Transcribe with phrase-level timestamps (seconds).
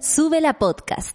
[0.00, 1.14] Sube la podcast.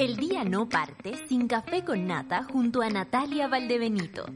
[0.00, 4.26] El día no parte sin café con nata junto a Natalia Valdebenito.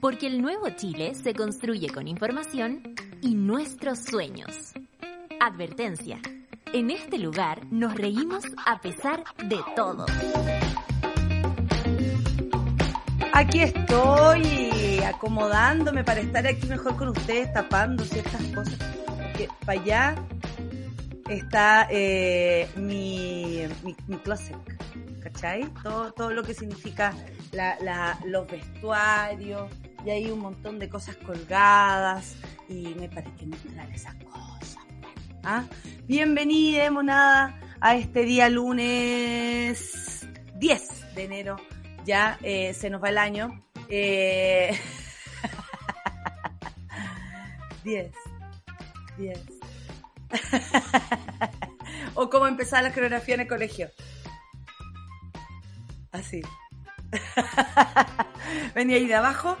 [0.00, 4.72] Porque el nuevo Chile se construye con información y nuestros sueños.
[5.38, 6.18] Advertencia.
[6.72, 10.06] En este lugar nos reímos a pesar de todo.
[13.34, 18.78] Aquí estoy acomodándome para estar aquí mejor con ustedes, tapando ciertas cosas.
[19.06, 20.14] Porque para allá
[21.28, 24.56] está eh, mi, mi, mi, closet,
[25.22, 25.64] ¿cachai?
[25.82, 27.14] Todo, todo lo que significa
[27.52, 29.70] la, la, los vestuarios,
[30.04, 32.36] y hay un montón de cosas colgadas,
[32.68, 34.78] y me parece mostrar esas cosas.
[35.44, 35.64] ¿ah?
[36.06, 41.56] Bienvenida, monada, a este día lunes 10 de enero.
[42.04, 43.64] Ya eh, se nos va el año.
[43.88, 44.78] Eh...
[47.84, 48.12] 10.
[49.18, 49.57] 10.
[52.14, 53.90] o cómo empezar la coreografía en el colegio.
[56.12, 56.42] Así.
[58.74, 59.56] Venía ahí de abajo.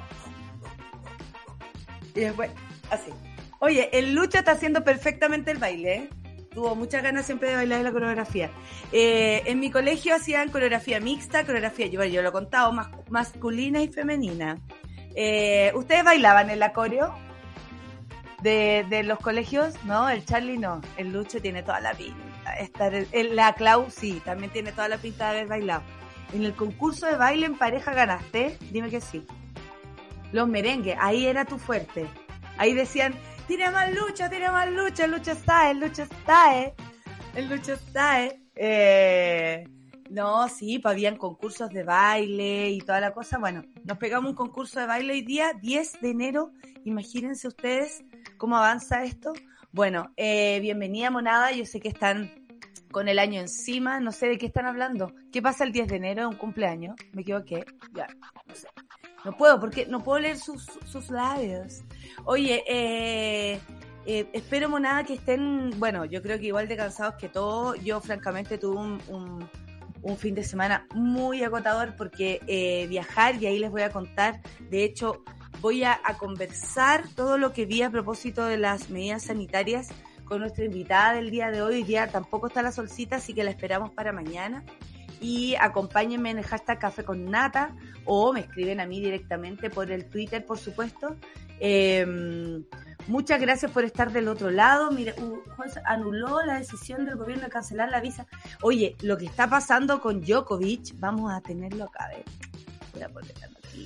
[2.14, 2.50] Y después,
[2.90, 3.12] así.
[3.60, 6.10] Oye, el Lucha está haciendo perfectamente el baile, ¿eh?
[6.50, 8.50] Tuvo muchas ganas siempre de bailar la coreografía.
[8.92, 13.88] Eh, en mi colegio hacían coreografía mixta, coreografía, yo, lo he contado, mas, masculina y
[13.88, 14.58] femenina.
[15.14, 17.14] Eh, ¿Ustedes bailaban en la coreo?
[18.42, 22.54] De, de los colegios, no, el Charlie no, el Lucho tiene toda la pinta.
[22.58, 25.82] Estar, el, la Clau sí, también tiene toda la pinta de haber bailado.
[26.32, 29.24] En el concurso de baile en pareja ganaste, dime que sí.
[30.32, 32.06] Los merengues, ahí era tu fuerte.
[32.58, 33.14] Ahí decían,
[33.46, 36.74] tira más lucha, tira más lucha, lucha está, el lucha está, eh.
[37.34, 38.40] El lucha está, eh.
[38.54, 39.64] eh
[40.10, 43.38] no, sí, pues habían concursos de baile y toda la cosa.
[43.38, 46.52] Bueno, nos pegamos un concurso de baile hoy día, 10 de enero.
[46.84, 48.04] Imagínense ustedes
[48.38, 49.32] cómo avanza esto.
[49.72, 51.52] Bueno, eh, bienvenida monada.
[51.52, 52.46] Yo sé que están
[52.90, 54.00] con el año encima.
[54.00, 55.12] No sé de qué están hablando.
[55.30, 56.28] ¿Qué pasa el 10 de enero?
[56.28, 56.96] ¿Un cumpleaños?
[57.12, 57.66] Me equivoqué.
[57.92, 58.06] Ya,
[58.46, 58.68] no sé.
[59.24, 61.82] No puedo, porque no puedo leer sus, sus labios.
[62.24, 63.60] Oye, eh,
[64.06, 67.82] eh, espero monada que estén, bueno, yo creo que igual de cansados que todos.
[67.84, 69.50] Yo francamente tuve un, un
[70.02, 74.40] un fin de semana muy agotador porque eh, viajar, y ahí les voy a contar,
[74.70, 75.22] de hecho,
[75.60, 79.88] voy a, conversar todo lo que vi a propósito de las medidas sanitarias
[80.24, 81.82] con nuestra invitada del día de hoy.
[81.82, 84.64] Día tampoco está la solcita, así que la esperamos para mañana.
[85.20, 89.90] Y acompáñenme en el hashtag Café con Nata o me escriben a mí directamente por
[89.90, 91.16] el Twitter, por supuesto.
[91.60, 92.64] Eh,
[93.08, 94.90] Muchas gracias por estar del otro lado.
[94.90, 95.40] Mire, uh,
[95.86, 98.26] anuló la decisión del gobierno de cancelar la visa.
[98.60, 102.04] Oye, lo que está pasando con Djokovic, vamos a tenerlo acá.
[102.04, 102.24] A ver,
[102.92, 103.34] voy a poner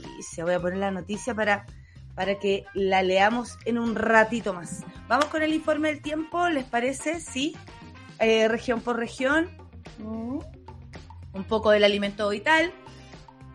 [0.01, 1.67] noticia, voy a poner la noticia para,
[2.15, 4.85] para que la leamos en un ratito más.
[5.09, 7.21] Vamos con el informe del tiempo, ¿les parece?
[7.21, 7.57] Sí.
[8.19, 9.51] Eh, región por región.
[9.99, 10.39] Mm.
[11.35, 12.73] Un poco del alimento vital.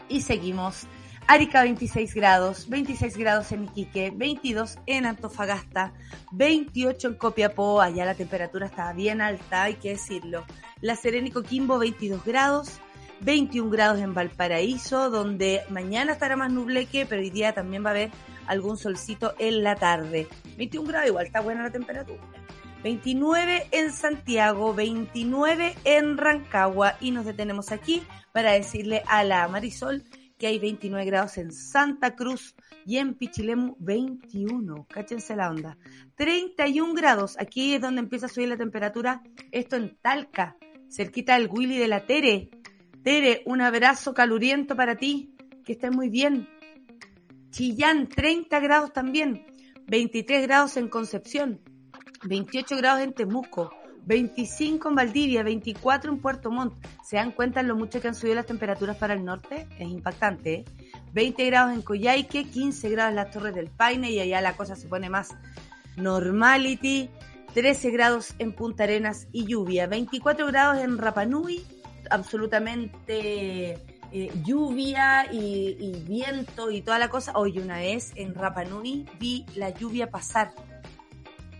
[0.09, 0.87] Y seguimos
[1.29, 5.93] Arica 26 grados, 26 grados en Iquique, 22 en Antofagasta,
[6.31, 10.45] 28 en Copiapó, allá la temperatura está bien alta, hay que decirlo.
[10.79, 12.79] La Serena y Coquimbo 22 grados,
[13.21, 17.91] 21 grados en Valparaíso, donde mañana estará más nubleque, pero hoy día también va a
[17.91, 18.11] haber
[18.47, 20.27] algún solcito en la tarde.
[20.57, 22.21] 21 grados, igual está buena la temperatura.
[22.83, 30.03] 29 en Santiago, 29 en Rancagua y nos detenemos aquí para decirle a la Marisol
[30.37, 32.55] que hay 29 grados en Santa Cruz
[32.85, 34.87] y en Pichilemu 21.
[34.89, 35.77] Cáchense la onda.
[36.15, 37.35] 31 grados.
[37.39, 39.23] Aquí es donde empieza a subir la temperatura.
[39.51, 40.55] Esto en Talca,
[40.89, 42.49] cerquita del Willy de la Tere.
[43.03, 45.35] Tere, un abrazo caluriento para ti.
[45.65, 46.47] Que estés muy bien.
[47.51, 49.45] Chillán, 30 grados también.
[49.87, 51.61] 23 grados en Concepción.
[52.23, 53.71] 28 grados en Temuco.
[54.07, 56.73] 25 en Valdivia, 24 en Puerto Montt.
[57.03, 59.67] ¿Se dan cuenta lo mucho que han subido las temperaturas para el norte?
[59.77, 60.53] Es impactante.
[60.53, 60.65] ¿eh?
[61.13, 64.77] 20 grados en Coyhaique, 15 grados en las Torres del Paine y allá la cosa
[64.77, 65.35] se pone más
[65.97, 67.09] normality.
[67.53, 69.87] 13 grados en Punta Arenas y lluvia.
[69.87, 71.65] 24 grados en Rapanui,
[72.09, 73.73] absolutamente
[74.11, 77.33] eh, lluvia y, viento y toda la cosa.
[77.35, 80.51] Hoy una vez en Rapanui vi la lluvia pasar.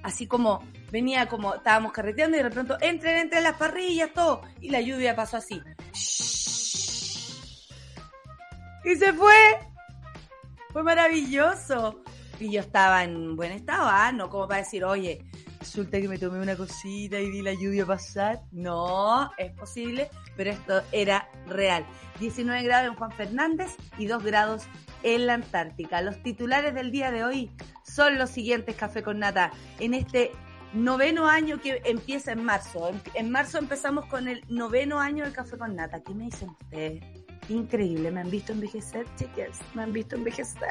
[0.03, 4.41] Así como venía como, estábamos carreteando y de pronto entren entre las parrillas, todo.
[4.61, 5.61] Y la lluvia pasó así.
[8.85, 9.59] Y se fue.
[10.71, 12.01] Fue maravilloso.
[12.39, 14.11] Y yo estaba en buen estado, ¿ah?
[14.11, 15.25] No como para decir, oye,
[15.67, 18.41] resulta que me tomé una cosita y vi la lluvia pasar.
[18.53, 21.85] No, es posible, pero esto era real.
[22.21, 24.63] 19 grados en Juan Fernández y 2 grados
[25.03, 26.01] en la Antártica.
[26.01, 27.51] Los titulares del día de hoy
[27.83, 29.51] son los siguientes, Café con Nata.
[29.79, 30.31] En este
[30.73, 32.89] noveno año que empieza en marzo.
[33.13, 36.01] En, marzo empezamos con el noveno año del café con nata.
[36.01, 37.03] ¿Qué me dicen ustedes?
[37.49, 40.69] Increíble, me han visto envejecer, chicas, me han visto envejecer.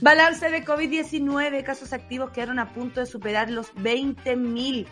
[0.00, 4.86] Balance de COVID-19, casos activos quedaron a punto de superar los 20.000.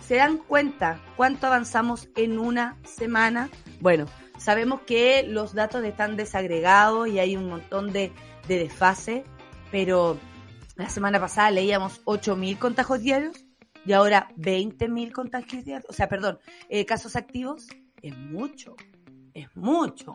[0.00, 3.50] ¿Se dan cuenta cuánto avanzamos en una semana?
[3.80, 4.06] Bueno,
[4.38, 8.12] sabemos que los datos están desagregados y hay un montón de,
[8.46, 9.24] de desfase,
[9.70, 10.18] pero
[10.76, 13.44] la semana pasada leíamos 8.000 contagios diarios
[13.84, 17.66] y ahora 20.000 contagios diarios, o sea, perdón, eh, casos activos.
[18.00, 18.76] Es mucho,
[19.54, 20.14] mucho.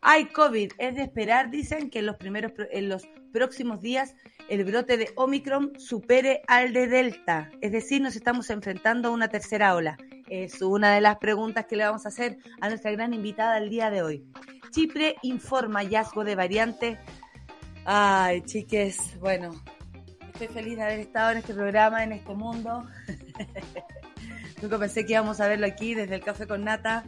[0.00, 4.14] Hay COVID, es de esperar, dicen, que en los, primeros, en los próximos días
[4.48, 7.50] el brote de Omicron supere al de Delta.
[7.60, 9.98] Es decir, nos estamos enfrentando a una tercera ola.
[10.28, 13.70] Es una de las preguntas que le vamos a hacer a nuestra gran invitada el
[13.70, 14.24] día de hoy.
[14.70, 16.98] Chipre informa hallazgo de variante.
[17.84, 19.54] Ay, chiques, bueno,
[20.32, 22.86] estoy feliz de haber estado en este programa, en este mundo.
[24.62, 27.04] Nunca pensé que íbamos a verlo aquí desde el café con nata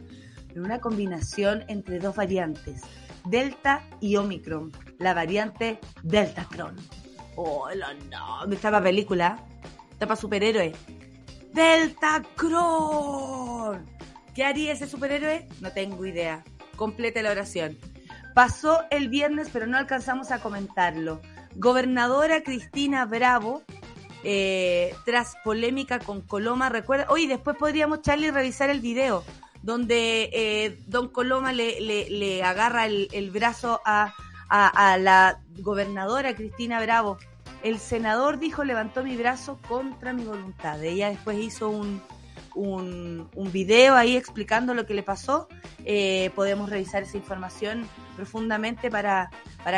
[0.59, 2.81] una combinación entre dos variantes,
[3.25, 6.75] Delta y Omicron, la variante Deltacron.
[7.35, 7.69] Oh,
[8.09, 9.45] no, me estaba película,
[9.97, 10.73] tapa superhéroe.
[11.53, 12.91] Deltacron.
[14.33, 15.47] ¿Qué haría ese superhéroe?
[15.59, 16.43] No tengo idea.
[16.75, 17.77] Complete la oración.
[18.33, 21.21] Pasó el viernes, pero no alcanzamos a comentarlo.
[21.55, 23.63] Gobernadora Cristina Bravo,
[24.23, 29.25] eh, tras polémica con Coloma, recuerda, oye, después podríamos, Charlie, revisar el video
[29.63, 34.13] donde eh, Don Coloma le, le, agarra el, brazo a,
[34.49, 37.17] a, la gobernadora Cristina Bravo.
[37.63, 40.83] El senador dijo, levantó mi brazo contra mi voluntad.
[40.83, 42.01] Ella después hizo un,
[43.53, 45.47] video ahí explicando lo que le pasó.
[45.85, 49.29] Eh, podemos revisar esa información profundamente para,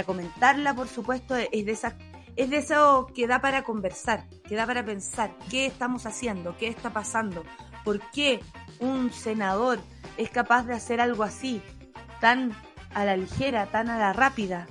[0.05, 1.35] comentarla, por supuesto.
[1.35, 1.83] Es
[2.35, 6.67] es de eso que da para conversar, que da para pensar qué estamos haciendo, qué
[6.67, 7.43] está pasando,
[7.83, 8.39] por qué
[8.79, 9.79] un senador
[10.17, 11.61] es capaz de hacer algo así,
[12.21, 12.55] tan
[12.93, 14.67] a la ligera, tan a la rápida?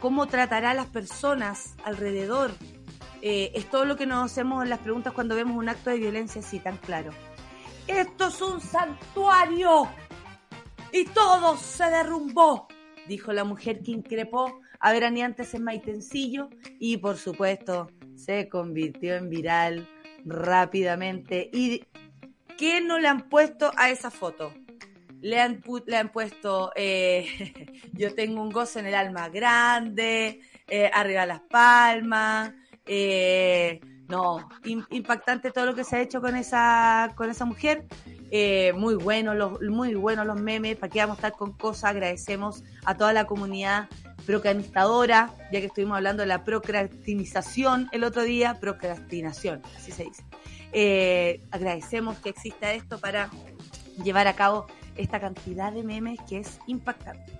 [0.00, 2.50] ¿Cómo tratará a las personas alrededor?
[3.20, 5.98] Eh, es todo lo que nos hacemos en las preguntas cuando vemos un acto de
[5.98, 7.12] violencia así, tan claro.
[7.86, 9.88] Esto es un santuario
[10.92, 12.68] y todo se derrumbó,
[13.08, 19.30] dijo la mujer que increpó a veraneantes en Maitencillo y por supuesto se convirtió en
[19.30, 19.88] viral
[20.24, 21.48] rápidamente.
[21.52, 21.84] ¿Y
[22.56, 24.52] qué no le han puesto a esa foto?
[25.20, 27.52] Le han, le han puesto eh,
[27.92, 32.52] yo tengo un gozo en el alma grande, eh, arriba las palmas,
[32.86, 34.48] eh, no,
[34.90, 37.86] impactante todo lo que se ha hecho con esa, con esa mujer.
[38.74, 42.64] muy bueno, los, muy buenos los memes, para que vamos a estar con cosas, agradecemos
[42.84, 43.88] a toda la comunidad
[44.26, 50.24] procrastinadora, ya que estuvimos hablando de la procrastinización el otro día, procrastinación, así se dice.
[50.72, 53.30] Eh, agradecemos que exista esto para
[54.02, 54.66] llevar a cabo
[54.96, 57.32] esta cantidad de memes que es impactante.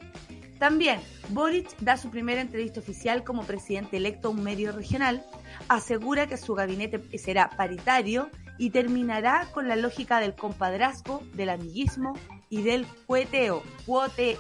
[0.58, 1.00] También,
[1.31, 5.25] Boric da su primera entrevista oficial como presidente electo a un medio regional,
[5.69, 12.17] asegura que su gabinete será paritario y terminará con la lógica del compadrazgo, del amiguismo
[12.49, 13.64] y del cueteo.
[13.87, 14.38] Cuote,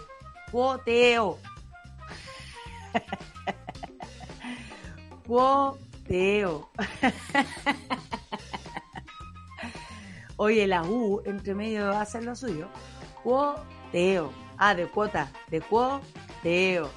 [0.52, 1.38] cuoteo.
[5.26, 6.70] Cuoteo.
[10.44, 12.66] Oye, la U entre medio va a hacer lo suyo.
[13.22, 14.32] Cuoteo.
[14.58, 15.30] Ah, de cuota.
[15.48, 16.90] De cuoteo.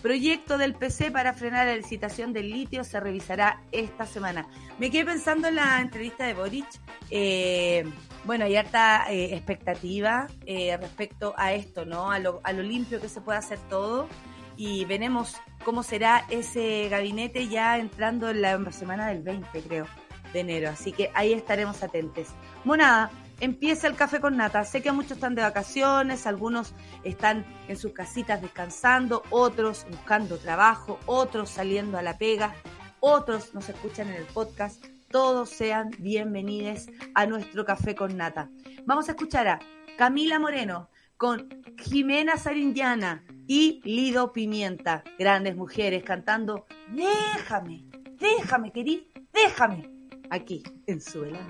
[0.00, 4.48] Proyecto del PC para frenar la licitación del litio se revisará esta semana.
[4.78, 6.66] Me quedé pensando en la entrevista de Boric.
[7.10, 7.84] Eh,
[8.24, 12.10] bueno, hay harta eh, expectativa eh, respecto a esto, ¿no?
[12.10, 14.08] A lo, limpio que se puede hacer todo
[14.56, 19.86] y veremos cómo será ese gabinete ya entrando en la semana del 20, creo,
[20.32, 20.70] de enero.
[20.70, 22.28] Así que ahí estaremos atentos.
[22.64, 24.64] Monada, empieza el café con nata.
[24.64, 30.98] Sé que muchos están de vacaciones, algunos están en sus casitas descansando, otros buscando trabajo,
[31.06, 32.54] otros saliendo a la pega,
[33.00, 34.84] otros nos escuchan en el podcast.
[35.10, 38.50] Todos sean bienvenidos a nuestro café con nata.
[38.84, 39.60] Vamos a escuchar a
[39.96, 47.84] Camila Moreno con Jimena Sarindiana y Lido Pimienta, grandes mujeres cantando Déjame,
[48.18, 49.88] déjame, querido, déjame,
[50.30, 51.40] aquí en Suela.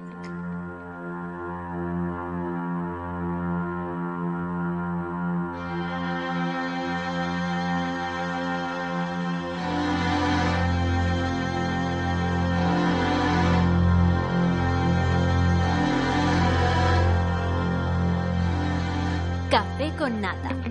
[19.51, 20.66] Café con nata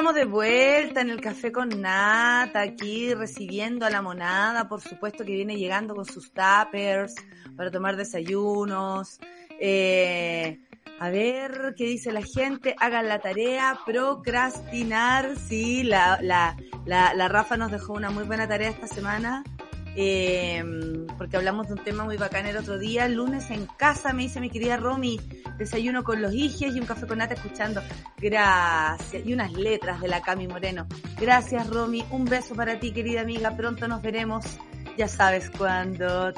[0.00, 5.26] estamos de vuelta en el café con nata, aquí recibiendo a la monada, por supuesto
[5.26, 7.14] que viene llegando con sus tappers
[7.54, 9.20] para tomar desayunos.
[9.60, 10.58] Eh,
[10.98, 12.74] a ver qué dice la gente.
[12.80, 15.36] Hagan la tarea, procrastinar.
[15.36, 19.44] Sí, la, la, la, la Rafa nos dejó una muy buena tarea esta semana
[19.96, 20.62] eh,
[21.18, 23.08] porque hablamos de un tema muy bacán el otro día.
[23.08, 25.20] Lunes en casa me dice mi querida Romy,
[25.58, 27.82] desayuno con los hijes y un café con nata escuchando.
[28.18, 29.26] Gracias.
[29.26, 30.86] Y unas letras de la Cami Moreno.
[31.20, 34.44] Gracias Romy, un beso para ti querida amiga, pronto nos veremos
[34.96, 36.32] ya sabes cuándo.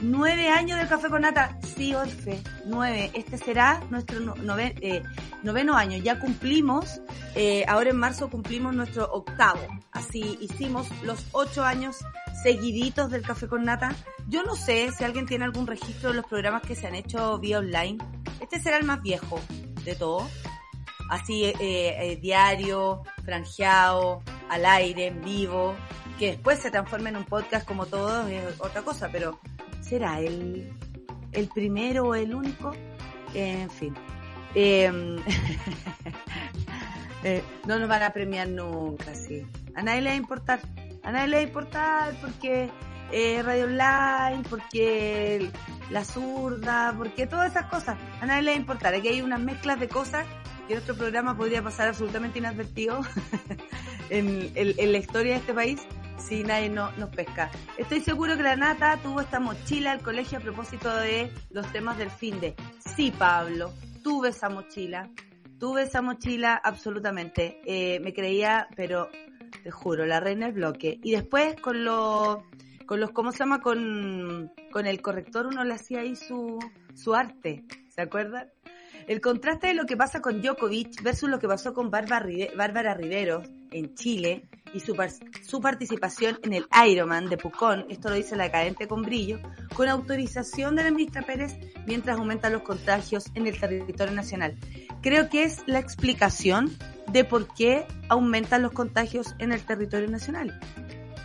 [0.00, 1.58] Nueve años del café con nata.
[1.76, 3.10] Sí, Orfe, nueve.
[3.14, 4.18] Este será nuestro
[4.58, 5.02] eh,
[5.42, 5.98] noveno año.
[5.98, 7.00] Ya cumplimos,
[7.34, 9.60] eh, ahora en marzo cumplimos nuestro octavo.
[9.92, 11.96] Así hicimos los ocho años
[12.42, 13.94] seguiditos del café con nata.
[14.28, 17.38] Yo no sé si alguien tiene algún registro de los programas que se han hecho
[17.38, 17.98] vía online.
[18.40, 19.40] Este será el más viejo
[19.84, 20.30] de todos.
[21.08, 25.74] Así, eh, diario, franjeado, al aire, en vivo
[26.20, 29.40] que después se transforme en un podcast como todo es otra cosa, pero
[29.80, 30.70] ¿será el,
[31.32, 32.72] el primero o el único?
[33.32, 33.94] en fin.
[34.54, 35.16] Em,
[37.24, 39.46] eh, no nos van a premiar nunca, sí.
[39.74, 40.60] A nadie le va a importar.
[41.02, 42.68] A nadie le va a importar porque
[43.12, 45.50] eh, Radio Online, porque
[45.88, 47.96] la zurda, porque todas esas cosas.
[48.20, 48.92] A nadie le va a importar.
[48.92, 50.26] Aquí hay unas mezclas de cosas
[50.68, 53.00] que nuestro programa podría pasar absolutamente inadvertido
[54.10, 55.80] en la historia de este país
[56.20, 57.50] si nadie no, nos pesca.
[57.78, 61.98] Estoy seguro que la Nata tuvo esta mochila al colegio a propósito de los temas
[61.98, 62.54] del fin de.
[62.96, 63.72] Sí, Pablo,
[64.02, 65.10] tuve esa mochila.
[65.58, 67.60] Tuve esa mochila absolutamente.
[67.64, 69.10] Eh, me creía, pero
[69.62, 70.98] te juro, la reina del bloque.
[71.02, 72.38] Y después con los,
[72.86, 73.60] con los, ¿cómo se llama?
[73.60, 76.58] Con, con el corrector uno le hacía ahí su,
[76.94, 77.64] su arte.
[77.88, 78.48] ¿Se acuerdan?
[79.06, 83.42] El contraste de lo que pasa con Djokovic versus lo que pasó con Bárbara Rivero
[83.72, 84.96] en Chile y su,
[85.46, 89.38] su, participación en el Ironman de Pucón, esto lo dice la cadente con brillo,
[89.74, 94.56] con autorización de la ministra Pérez mientras aumentan los contagios en el territorio nacional.
[95.02, 96.70] Creo que es la explicación
[97.12, 100.58] de por qué aumentan los contagios en el territorio nacional.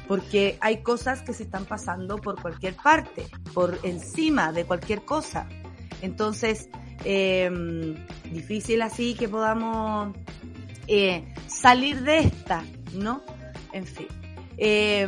[0.08, 5.48] Porque hay cosas que se están pasando por cualquier parte, por encima de cualquier cosa.
[6.02, 6.70] Entonces,
[7.04, 7.50] eh,
[8.32, 10.16] difícil así que podamos
[10.88, 13.24] eh, salir de esta, ¿no?
[13.76, 14.08] En fin.
[14.58, 15.06] Eh,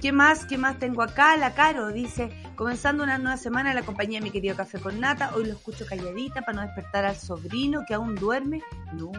[0.00, 0.44] ¿Qué más?
[0.46, 1.36] ¿Qué más tengo acá?
[1.36, 4.98] La Caro dice, comenzando una nueva semana en la compañía de mi querido Café con
[4.98, 8.62] Nata, hoy lo escucho calladita para no despertar al sobrino que aún duerme.
[8.94, 9.12] No.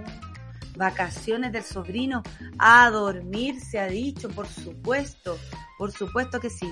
[0.75, 2.21] Vacaciones del sobrino.
[2.59, 5.37] A dormir, se ha dicho, por supuesto.
[5.77, 6.69] Por supuesto que sí.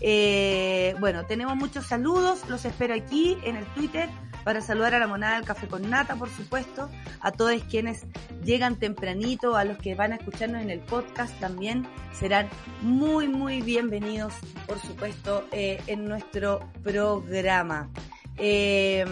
[0.00, 4.08] Eh, bueno, tenemos muchos saludos, los espero aquí en el Twitter
[4.44, 6.88] para saludar a la monada del café con nata, por supuesto,
[7.20, 8.06] a todos quienes
[8.44, 12.48] llegan tempranito, a los que van a escucharnos en el podcast también, serán
[12.80, 14.32] muy, muy bienvenidos,
[14.66, 17.90] por supuesto, eh, en nuestro programa.
[18.38, 19.04] Eh,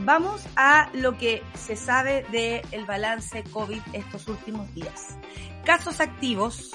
[0.00, 5.16] vamos a lo que se sabe del balance COVID estos últimos días.
[5.64, 6.70] Casos activos,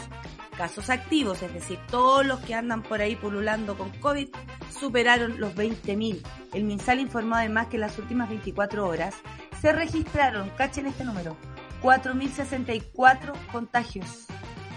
[0.54, 4.30] casos activos, es decir, todos los que andan por ahí pululando con COVID,
[4.70, 6.22] superaron los 20.000.
[6.54, 9.16] El MinSal informó además que en las últimas 24 horas
[9.62, 11.38] se registraron, cachen este número,
[11.82, 14.26] 4.064 contagios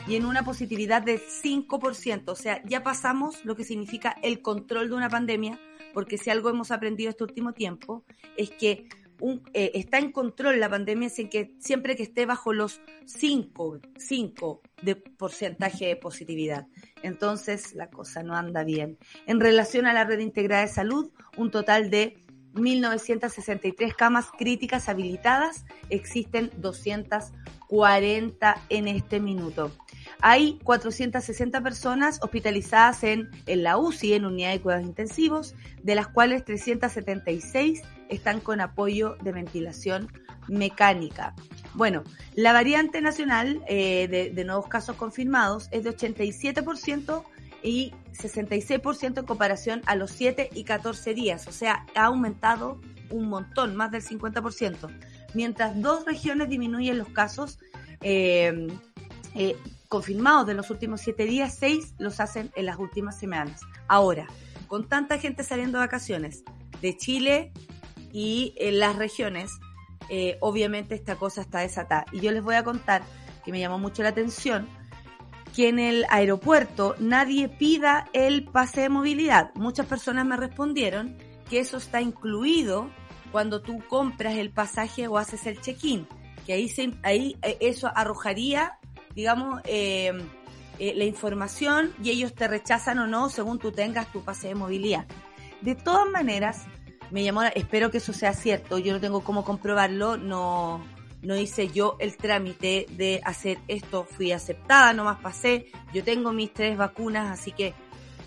[0.08, 2.22] y en una positividad del 5%.
[2.28, 5.58] O sea, ya pasamos lo que significa el control de una pandemia,
[5.92, 8.04] porque si algo hemos aprendido este último tiempo
[8.36, 8.88] es que
[9.54, 14.62] eh, está en control la pandemia sin que siempre que esté bajo los 5, 5
[14.82, 16.66] de porcentaje de positividad.
[17.02, 18.98] Entonces la cosa no anda bien.
[19.26, 22.22] En relación a la red integrada de salud, un total de
[22.54, 29.70] 1.963 camas críticas habilitadas, existen 240 en este minuto.
[30.20, 36.08] Hay 460 personas hospitalizadas en, en la UCI, en unidad de cuidados intensivos, de las
[36.08, 40.08] cuales 376 están con apoyo de ventilación
[40.48, 41.34] mecánica.
[41.74, 47.24] Bueno, la variante nacional eh, de, nuevos casos confirmados es de 87%
[47.62, 53.28] y 66% en comparación a los 7 y 14 días, o sea, ha aumentado un
[53.28, 54.88] montón, más del 50%,
[55.34, 57.58] mientras dos regiones disminuyen los casos
[58.00, 58.68] eh,
[59.34, 59.56] eh,
[59.88, 63.60] confirmados de los últimos 7 días, 6 los hacen en las últimas semanas.
[63.88, 64.26] Ahora,
[64.66, 66.42] con tanta gente saliendo de vacaciones
[66.80, 67.52] de Chile
[68.12, 69.50] y en las regiones,
[70.08, 72.06] eh, obviamente esta cosa está desatada.
[72.12, 73.02] Y yo les voy a contar
[73.44, 74.68] que me llamó mucho la atención
[75.54, 79.52] que en el aeropuerto nadie pida el pase de movilidad.
[79.54, 81.16] Muchas personas me respondieron
[81.48, 82.90] que eso está incluido
[83.32, 86.06] cuando tú compras el pasaje o haces el check-in,
[86.46, 86.70] que ahí,
[87.02, 88.78] ahí eh, eso arrojaría,
[89.14, 90.12] digamos, eh,
[90.78, 94.54] eh, la información y ellos te rechazan o no según tú tengas tu pase de
[94.54, 95.06] movilidad.
[95.62, 96.66] De todas maneras,
[97.10, 100.84] me llamó, espero que eso sea cierto, yo no tengo cómo comprobarlo, no,
[101.22, 106.52] no hice yo el trámite de hacer esto, fui aceptada, nomás pasé, yo tengo mis
[106.52, 107.74] tres vacunas, así que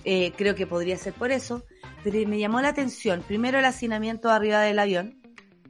[0.06, 1.64] eh, creo que podría ser por eso,
[2.04, 5.22] pero me llamó la atención, primero el hacinamiento arriba del avión,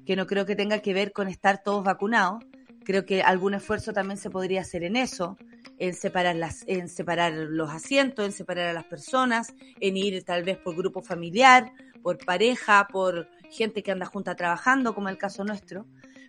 [0.06, 2.44] que no creo que tenga que ver con estar todos vacunados,
[2.84, 5.38] creo que algún esfuerzo también se podría hacer en eso,
[5.78, 10.44] en separar las, en separar los asientos, en separar a las personas, en ir tal
[10.44, 15.44] vez por grupo familiar, por pareja, por gente que anda junta trabajando, como el caso
[15.44, 15.86] nuestro.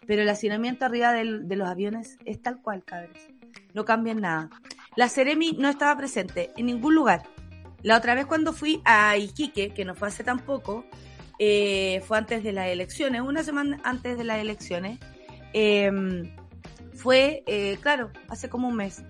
[0.07, 3.19] Pero el hacinamiento arriba de los aviones es tal cual, cabros.
[3.75, 4.51] No cambia en nada.
[4.97, 7.23] La Ceremi no estaba presente en ningún lugar.
[7.83, 10.85] La otra vez cuando fui a Iquique, que no fue hace tan poco,
[11.39, 14.99] eh, fue antes de las elecciones, una semana antes de las elecciones,
[15.53, 15.91] eh,
[17.01, 19.03] fue, eh, claro, hace como un mes.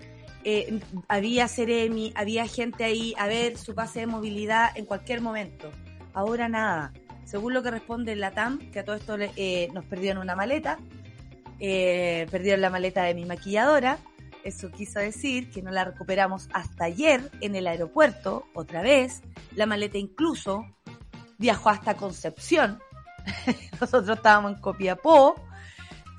[0.44, 5.70] Eh, había Ceremi, había gente ahí a ver su pase de movilidad en cualquier momento.
[6.14, 6.92] Ahora nada.
[7.24, 10.78] Según lo que responde la TAM, que a todo esto eh, nos perdieron una maleta,
[11.60, 13.98] eh, perdieron la maleta de mi maquilladora.
[14.42, 19.22] Eso quiso decir que no la recuperamos hasta ayer en el aeropuerto, otra vez.
[19.54, 20.64] La maleta incluso
[21.38, 22.80] viajó hasta Concepción.
[23.80, 25.34] Nosotros estábamos en Copiapó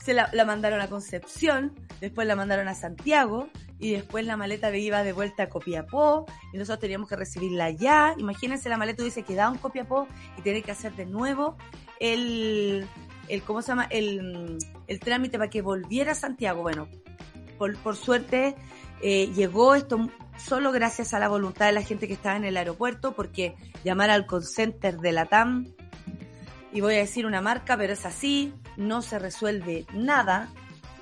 [0.03, 3.49] se la, la, mandaron a Concepción, después la mandaron a Santiago
[3.81, 8.13] y después la maleta iba de vuelta a Copiapó y nosotros teníamos que recibirla allá.
[8.17, 10.07] Imagínense la maleta hubiese quedado en Copiapó
[10.37, 11.57] y tener que hacer de nuevo
[11.99, 12.87] el,
[13.27, 13.87] el ¿cómo se llama?
[13.89, 16.61] El, el trámite para que volviera a Santiago.
[16.61, 16.87] Bueno,
[17.57, 18.55] por, por suerte
[19.01, 22.57] eh, llegó esto solo gracias a la voluntad de la gente que estaba en el
[22.57, 25.73] aeropuerto porque llamar al call center de la TAM
[26.71, 30.49] y voy a decir una marca, pero es así, no se resuelve nada,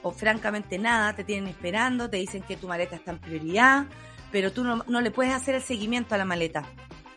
[0.02, 3.88] o francamente nada, te tienen esperando, te dicen que tu maleta está en prioridad,
[4.32, 6.64] pero tú no, no le puedes hacer el seguimiento a la maleta.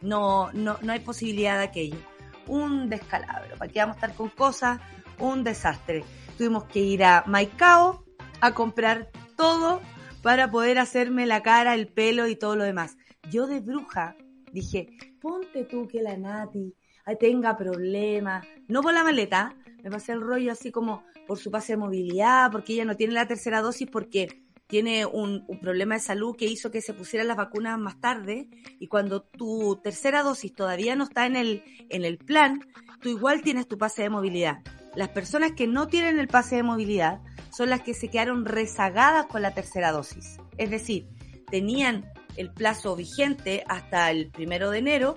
[0.00, 1.98] No, no, no hay posibilidad de aquello.
[2.46, 4.80] Un descalabro, ¿para qué vamos a estar con cosas?
[5.18, 6.04] Un desastre.
[6.36, 8.04] Tuvimos que ir a Maicao
[8.40, 9.80] a comprar todo
[10.22, 12.96] para poder hacerme la cara, el pelo y todo lo demás.
[13.30, 14.16] Yo de bruja
[14.52, 14.88] dije,
[15.20, 16.74] ponte tú que la Nati
[17.18, 21.74] tenga problemas, no por la maleta, me pasé el rollo así como por su pase
[21.74, 26.34] de movilidad, porque ella no tiene la tercera dosis porque tiene un, problema de salud
[26.36, 30.96] que hizo que se pusieran las vacunas más tarde y cuando tu tercera dosis todavía
[30.96, 32.60] no está en el, en el plan,
[33.00, 34.60] tú igual tienes tu pase de movilidad.
[34.94, 39.26] Las personas que no tienen el pase de movilidad son las que se quedaron rezagadas
[39.26, 40.38] con la tercera dosis.
[40.56, 41.06] Es decir,
[41.50, 45.16] tenían el plazo vigente hasta el primero de enero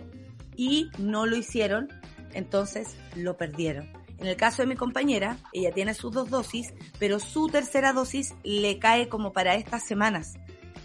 [0.58, 1.90] y no lo hicieron,
[2.34, 3.90] entonces lo perdieron.
[4.18, 8.34] En el caso de mi compañera, ella tiene sus dos dosis, pero su tercera dosis
[8.44, 10.36] le cae como para estas semanas.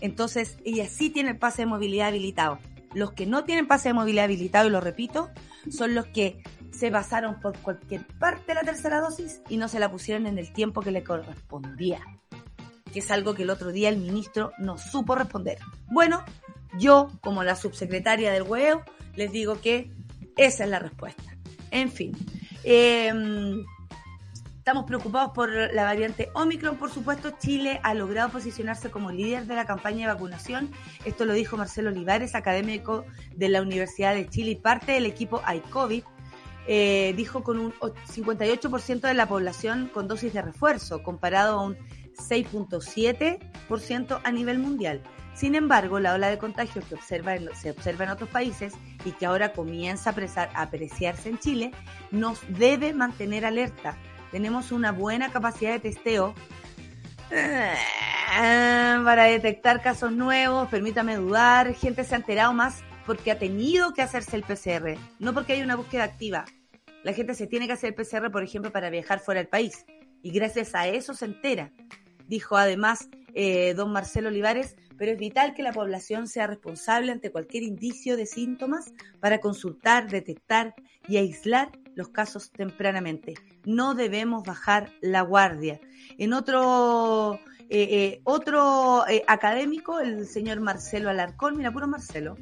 [0.00, 2.58] Entonces, ella sí tiene el pase de movilidad habilitado.
[2.92, 5.30] Los que no tienen pase de movilidad habilitado, y lo repito,
[5.70, 9.78] son los que se basaron por cualquier parte de la tercera dosis y no se
[9.78, 12.00] la pusieron en el tiempo que le correspondía.
[12.92, 15.58] Que es algo que el otro día el ministro no supo responder.
[15.90, 16.24] Bueno,
[16.78, 18.82] yo, como la subsecretaria del huevo,
[19.16, 19.90] les digo que
[20.36, 21.36] esa es la respuesta.
[21.70, 22.12] En fin.
[22.64, 23.12] Eh,
[24.70, 27.32] estamos preocupados por la variante Omicron, por supuesto.
[27.38, 30.70] Chile ha logrado posicionarse como líder de la campaña de vacunación.
[31.04, 33.04] Esto lo dijo Marcelo Olivares, académico
[33.34, 36.04] de la Universidad de Chile y parte del equipo iCovid.
[36.68, 41.76] Eh, dijo con un 58% de la población con dosis de refuerzo, comparado a un
[42.16, 45.02] 6.7% a nivel mundial.
[45.40, 48.74] Sin embargo, la ola de contagios que observa en, se observa en otros países
[49.06, 51.70] y que ahora comienza a, apreciarse en Chile
[52.10, 53.96] nos debe mantener alerta.
[54.30, 56.34] Tenemos una buena capacidad de testeo
[57.30, 57.72] eh,
[58.36, 64.02] para detectar casos nuevos, permítame dudar, gente se ha enterado más porque ha tenido que
[64.02, 66.44] hacerse el PCR, no porque hay una búsqueda activa.
[67.02, 69.86] La gente se tiene que hacer el PCR, por ejemplo, para viajar fuera del país
[70.22, 71.72] y gracias a eso se entera.
[72.26, 77.32] Dijo además eh, don Marcelo Olivares, pero es vital que la población sea responsable ante
[77.32, 80.74] cualquier indicio de síntomas para consultar, detectar
[81.08, 83.32] y aislar los casos tempranamente.
[83.64, 85.80] No debemos bajar la guardia.
[86.18, 92.36] En otro, eh, eh, otro eh, académico, el señor Marcelo Alarcón, mira, puro Marcelo,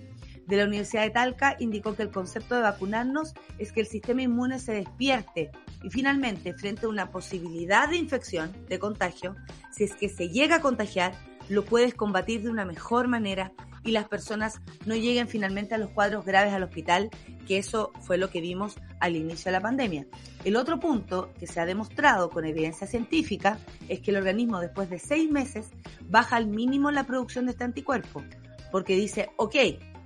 [0.49, 4.23] de la Universidad de Talca, indicó que el concepto de vacunarnos es que el sistema
[4.23, 5.53] inmune se despierte
[5.85, 9.37] y finalmente, frente a una posibilidad de infección, de contagio,
[9.71, 11.13] si es que se llega a contagiar,
[11.49, 13.53] lo puedes combatir de una mejor manera
[13.85, 17.11] y las personas no lleguen finalmente a los cuadros graves al hospital,
[17.47, 20.07] que eso fue lo que vimos al inicio de la pandemia.
[20.45, 23.59] El otro punto que se ha demostrado con evidencia científica
[23.89, 25.71] es que el organismo después de seis meses
[26.09, 28.23] baja al mínimo la producción de este anticuerpo,
[28.71, 29.55] porque dice, ok,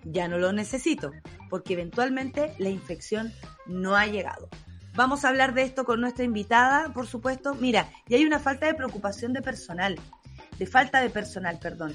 [0.04, 1.12] ya no lo necesito,
[1.48, 3.32] porque eventualmente la infección
[3.66, 4.48] no ha llegado.
[4.94, 7.54] Vamos a hablar de esto con nuestra invitada, por supuesto.
[7.54, 9.98] Mira, y hay una falta de preocupación de personal,
[10.62, 11.92] de falta de personal, perdón.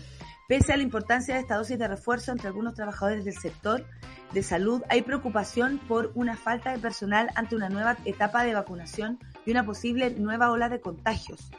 [0.50, 3.86] Pese a la importancia de esta dosis de refuerzo entre algunos trabajadores del sector
[4.34, 9.20] de salud, hay preocupación por una falta de personal ante una nueva etapa de vacunación
[9.46, 11.50] y una posible nueva ola de contagios.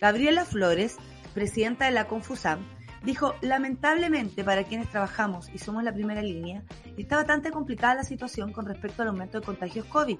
[0.00, 0.98] Gabriela Flores,
[1.34, 2.60] presidenta de la Confusam,
[3.02, 6.62] dijo, lamentablemente para quienes trabajamos y somos la primera línea,
[6.96, 10.18] está bastante complicada la situación con respecto al aumento de contagios COVID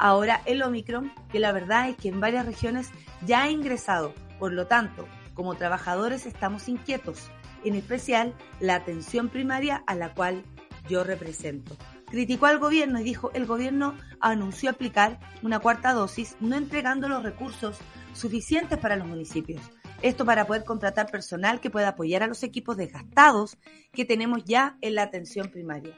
[0.00, 2.90] ahora el Omicron, que la verdad es que en varias regiones
[3.26, 4.14] ya ha ingresado.
[4.38, 5.06] Por lo tanto,
[5.40, 7.30] como trabajadores estamos inquietos,
[7.64, 10.44] en especial la atención primaria a la cual
[10.86, 11.78] yo represento.
[12.10, 17.22] Criticó al gobierno y dijo, el gobierno anunció aplicar una cuarta dosis, no entregando los
[17.22, 17.78] recursos
[18.12, 19.62] suficientes para los municipios.
[20.02, 23.56] Esto para poder contratar personal que pueda apoyar a los equipos desgastados
[23.94, 25.96] que tenemos ya en la atención primaria.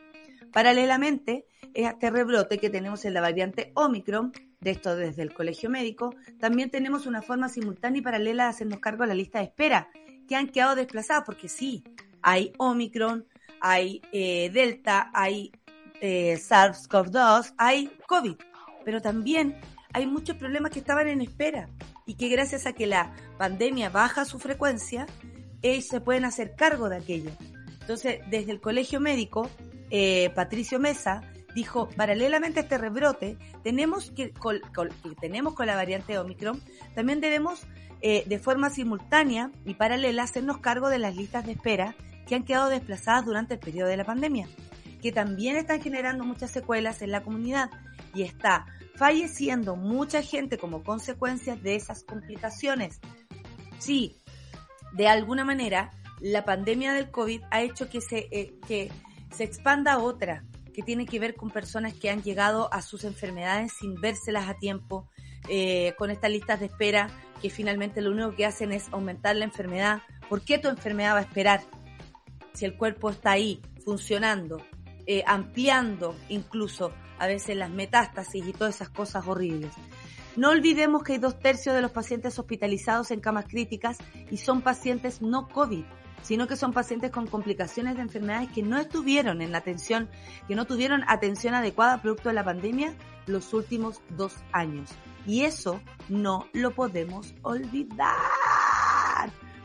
[0.52, 6.14] Paralelamente, este rebrote que tenemos en la variante Omicron, de esto desde el colegio médico,
[6.38, 9.88] también tenemos una forma simultánea y paralela de hacernos cargo de la lista de espera,
[10.28, 11.82] que han quedado desplazadas, porque sí,
[12.22, 13.26] hay Omicron,
[13.60, 15.52] hay eh, Delta, hay
[16.00, 18.36] eh, SARS-CoV-2, hay COVID,
[18.84, 19.60] pero también
[19.92, 21.68] hay muchos problemas que estaban en espera
[22.06, 25.06] y que gracias a que la pandemia baja su frecuencia,
[25.60, 27.30] ellos se pueden hacer cargo de aquello.
[27.80, 29.50] Entonces, desde el colegio médico
[29.90, 31.22] eh, Patricio Mesa,
[31.54, 34.32] dijo, paralelamente a este rebrote, tenemos que,
[35.20, 36.60] tenemos con la variante Omicron,
[36.94, 37.66] también debemos
[38.00, 41.94] eh, de forma simultánea y paralela hacernos cargo de las listas de espera
[42.26, 44.48] que han quedado desplazadas durante el periodo de la pandemia,
[45.00, 47.70] que también están generando muchas secuelas en la comunidad
[48.14, 53.00] y está falleciendo mucha gente como consecuencia de esas complicaciones.
[53.78, 54.16] Sí,
[54.92, 58.90] de alguna manera, la pandemia del COVID ha hecho que se, eh, que
[59.34, 63.72] se expanda otra que tiene que ver con personas que han llegado a sus enfermedades
[63.78, 65.08] sin vérselas a tiempo,
[65.48, 67.08] eh, con estas listas de espera
[67.40, 70.02] que finalmente lo único que hacen es aumentar la enfermedad.
[70.28, 71.60] ¿Por qué tu enfermedad va a esperar
[72.54, 74.64] si el cuerpo está ahí funcionando,
[75.06, 79.72] eh, ampliando incluso a veces las metástasis y todas esas cosas horribles?
[80.36, 83.98] No olvidemos que hay dos tercios de los pacientes hospitalizados en camas críticas
[84.30, 85.84] y son pacientes no COVID
[86.22, 90.08] sino que son pacientes con complicaciones de enfermedades que no estuvieron en la atención,
[90.48, 92.94] que no tuvieron atención adecuada producto de la pandemia
[93.26, 94.90] los últimos dos años.
[95.26, 98.16] Y eso no lo podemos olvidar.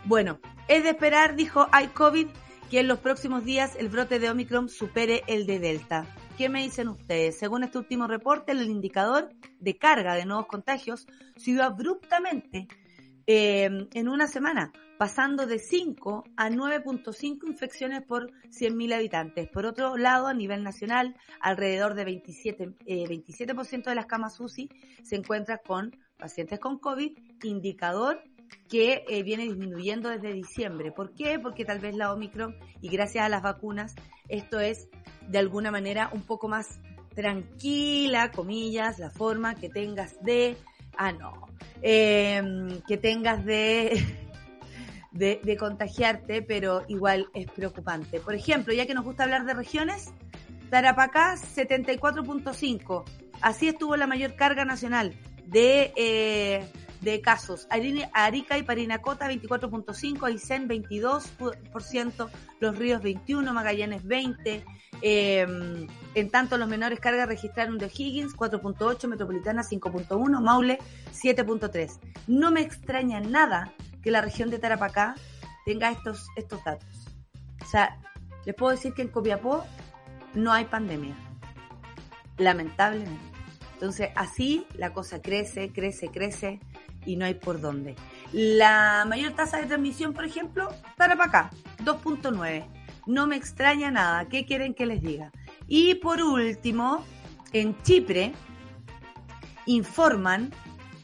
[0.05, 2.27] Bueno, es de esperar, dijo iCovid,
[2.69, 6.05] que en los próximos días el brote de Omicron supere el de Delta.
[6.37, 7.39] ¿Qué me dicen ustedes?
[7.39, 12.67] Según este último reporte, el indicador de carga de nuevos contagios subió abruptamente
[13.25, 19.47] eh, en una semana, pasando de 5 a 9.5 infecciones por 100.000 habitantes.
[19.49, 24.69] Por otro lado, a nivel nacional, alrededor de 27, eh, 27% de las camas UCI
[25.03, 28.23] se encuentran con pacientes con COVID, indicador
[28.69, 30.91] que eh, viene disminuyendo desde diciembre.
[30.91, 31.37] ¿Por qué?
[31.39, 33.95] Porque tal vez la Omicron y gracias a las vacunas
[34.29, 34.89] esto es
[35.27, 36.79] de alguna manera un poco más
[37.13, 40.55] tranquila, comillas, la forma que tengas de,
[40.97, 41.47] ah no,
[41.81, 44.26] eh, que tengas de
[45.11, 48.19] de, contagiarte, pero igual es preocupante.
[48.19, 50.13] Por ejemplo, ya que nos gusta hablar de regiones,
[50.69, 53.03] Tarapacá 74.5.
[53.41, 55.15] Así estuvo la mayor carga nacional
[55.45, 57.67] de, eh, de casos.
[57.69, 64.65] Arica y Parinacota 24.5, Aysén 22%, Los Ríos 21, Magallanes 20.
[65.01, 70.79] Em, en tanto, los menores cargas registraron de Higgins 4.8, Metropolitana 5.1, Maule
[71.13, 71.99] 7.3.
[72.27, 73.73] No me extraña nada
[74.07, 75.15] que la región de Tarapacá
[75.65, 76.87] tenga estos, estos datos.
[77.61, 77.99] O sea,
[78.45, 79.65] les puedo decir que en Copiapó
[80.33, 81.13] no hay pandemia.
[82.37, 83.19] Lamentablemente.
[83.73, 86.61] Entonces, así la cosa crece, crece, crece
[87.05, 87.97] y no hay por dónde.
[88.31, 91.49] La mayor tasa de transmisión, por ejemplo, Tarapacá,
[91.83, 92.65] 2.9.
[93.07, 94.29] No me extraña nada.
[94.29, 95.33] ¿Qué quieren que les diga?
[95.67, 97.03] Y por último,
[97.51, 98.31] en Chipre
[99.65, 100.53] informan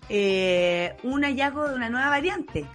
[0.07, 2.65] eh, un hallazgo de una nueva variante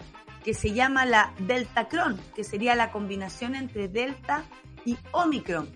[0.44, 4.44] que se llama la Deltacron, que sería la combinación entre Delta
[4.85, 5.68] y Omicron.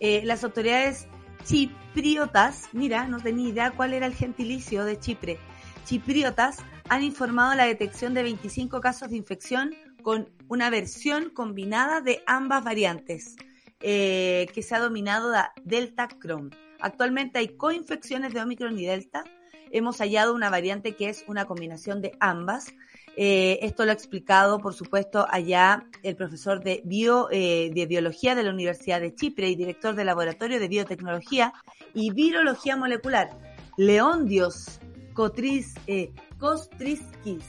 [0.00, 1.06] Eh, las autoridades
[1.44, 5.38] chipriotas, mira, no tenía idea cuál era el gentilicio de Chipre,
[5.84, 12.22] chipriotas han informado la detección de 25 casos de infección con una versión combinada de
[12.26, 13.36] ambas variantes,
[13.80, 16.54] eh, que se ha dominado la Delta Cron.
[16.80, 19.24] Actualmente hay coinfecciones de Omicron y Delta.
[19.70, 22.74] Hemos hallado una variante que es una combinación de ambas.
[23.16, 28.34] Eh, esto lo ha explicado, por supuesto, allá el profesor de, bio, eh, de biología
[28.34, 31.52] de la Universidad de Chipre y director del Laboratorio de Biotecnología
[31.92, 33.30] y Virología Molecular,
[33.76, 34.80] Leondios
[35.12, 37.44] Kotris, eh, Kostriskis.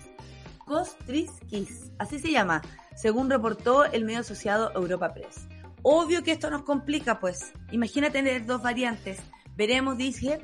[0.65, 2.61] Kostriskis, así se llama,
[2.95, 5.47] según reportó el medio asociado Europa Press.
[5.81, 7.53] Obvio que esto nos complica, pues.
[7.71, 9.19] Imagina tener dos variantes.
[9.55, 10.41] Veremos, dice,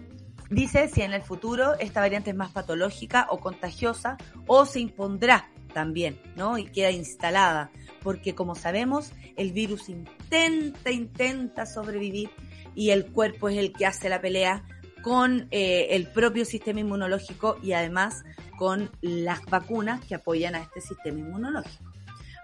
[0.52, 5.50] dice si en el futuro esta variante es más patológica o contagiosa o se impondrá
[5.74, 6.58] también, ¿no?
[6.58, 7.72] Y queda instalada.
[8.04, 12.30] Porque como sabemos, el virus intenta, intenta sobrevivir
[12.76, 14.64] y el cuerpo es el que hace la pelea
[15.02, 18.24] con eh, el propio sistema inmunológico y además
[18.58, 21.92] con las vacunas que apoyan a este sistema inmunológico.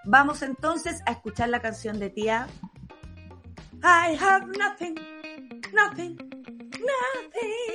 [0.06, 2.48] Vamos entonces a escuchar la canción de tía
[3.84, 4.96] I have nothing,
[5.74, 6.18] nothing,
[6.80, 7.68] nothing.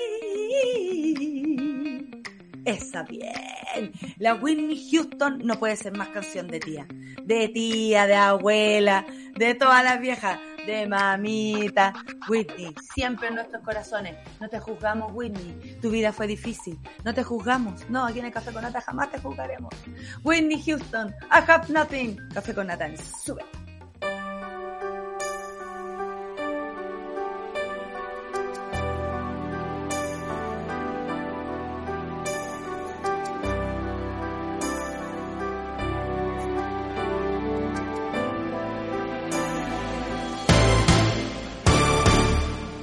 [2.65, 3.93] Esa bien.
[4.19, 6.87] La Whitney Houston no puede ser más canción de tía.
[7.25, 9.05] De tía, de abuela,
[9.37, 11.93] de todas las viejas, de mamita.
[12.29, 14.17] Whitney, siempre en nuestros corazones.
[14.41, 15.79] No te juzgamos, Whitney.
[15.81, 16.79] Tu vida fue difícil.
[17.05, 17.89] No te juzgamos.
[17.91, 19.75] No, aquí en el Café con Nata jamás te juzgaremos.
[20.23, 22.17] Whitney Houston, I have nothing.
[22.33, 23.43] Café con Nata, sube.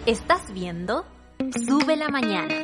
[0.09, 1.05] ¿Estás viendo?
[1.67, 2.55] Sube la mañana.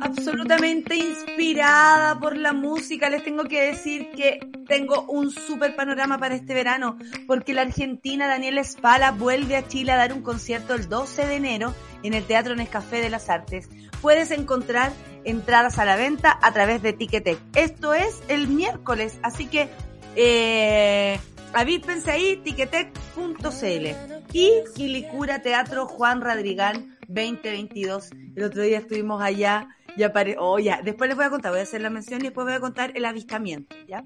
[0.00, 6.34] Absolutamente inspirada por la música, les tengo que decir que tengo un super panorama para
[6.34, 10.88] este verano, porque la argentina Daniela Espala vuelve a Chile a dar un concierto el
[10.88, 13.68] 12 de enero en el Teatro Nescafé de las Artes.
[14.02, 14.90] Puedes encontrar
[15.22, 17.38] entradas a la venta a través de Ticketek.
[17.54, 19.68] Esto es el miércoles, así que
[20.16, 21.20] eh,
[21.52, 23.86] avíspense ahí, ticketek.cl
[24.32, 28.10] y Quilicura Teatro Juan Radrigán 2022.
[28.36, 30.80] El otro día estuvimos allá ya apare oh, ya.
[30.82, 32.92] Después les voy a contar, voy a hacer la mención y después voy a contar
[32.94, 34.04] el avistamiento, ¿ya?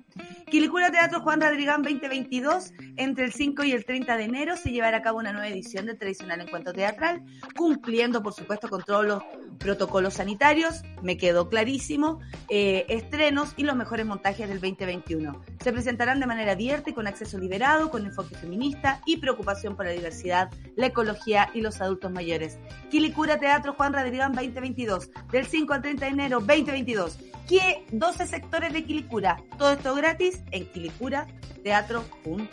[0.51, 4.99] Quilicura Teatro Juan Radrigán 2022, entre el 5 y el 30 de enero se llevará
[4.99, 7.23] a cabo una nueva edición del tradicional encuentro teatral,
[7.57, 9.23] cumpliendo, por supuesto, con todos los
[9.59, 15.41] protocolos sanitarios, me quedó clarísimo, eh, estrenos y los mejores montajes del 2021.
[15.63, 19.87] Se presentarán de manera abierta y con acceso liberado, con enfoque feminista y preocupación por
[19.87, 22.59] la diversidad, la ecología y los adultos mayores.
[22.91, 27.19] Quilicura Teatro Juan Radrigán 2022, del 5 al 30 de enero 2022.
[27.49, 29.43] ¿Qué 12 sectores de Quilicura?
[29.59, 32.45] Todo esto gratis en quilicurateatro.cl.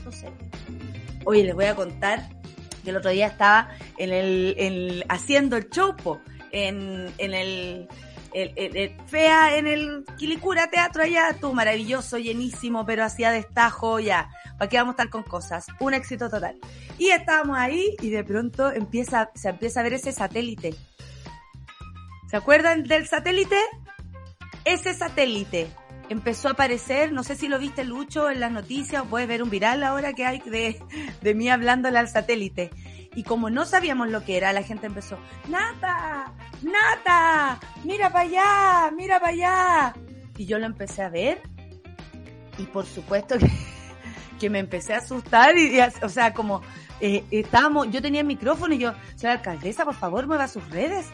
[1.23, 2.29] Oye, les voy a contar
[2.83, 6.19] que el otro día estaba en el, haciendo el chopo
[6.51, 7.87] en, en el,
[8.33, 14.29] el, fea en el Quilicura Teatro allá, estuvo maravilloso, llenísimo, pero hacía destajo ya.
[14.57, 15.67] ¿Para qué vamos a estar con cosas?
[15.79, 16.57] Un éxito total.
[16.97, 20.75] Y estábamos ahí y de pronto empieza, se empieza a ver ese satélite
[22.31, 23.57] ¿Se acuerdan del satélite?
[24.63, 25.67] Ese satélite
[26.07, 29.49] empezó a aparecer, no sé si lo viste Lucho en las noticias puedes ver un
[29.49, 30.81] viral ahora que hay de,
[31.21, 32.71] de mí hablándole al satélite.
[33.13, 35.17] Y como no sabíamos lo que era, la gente empezó,
[35.49, 39.93] Nata, Nata, mira para allá, mira para allá.
[40.37, 41.41] Y yo lo empecé a ver
[42.57, 43.35] y por supuesto
[44.39, 46.61] que, me empecé a asustar y, o sea, como
[46.99, 51.07] eh, estábamos, yo tenía el micrófono y yo, señora alcaldesa, por favor, mueva sus redes.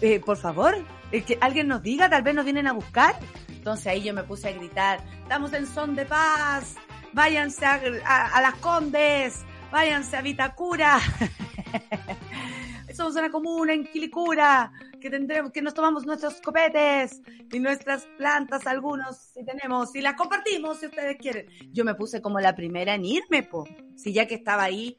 [0.00, 0.74] Eh, por favor,
[1.12, 3.14] eh, que alguien nos diga, tal vez nos vienen a buscar.
[3.48, 6.76] Entonces ahí yo me puse a gritar, estamos en son de paz,
[7.12, 10.98] váyanse a, las Condes, váyanse a Vitacura.
[12.94, 17.20] Somos una comuna en Quilicura, que tendremos, que nos tomamos nuestros copetes
[17.52, 21.46] y nuestras plantas, algunos si tenemos, y las compartimos si ustedes quieren.
[21.70, 23.68] Yo me puse como la primera en irme, po.
[23.94, 24.98] Si ya que estaba ahí,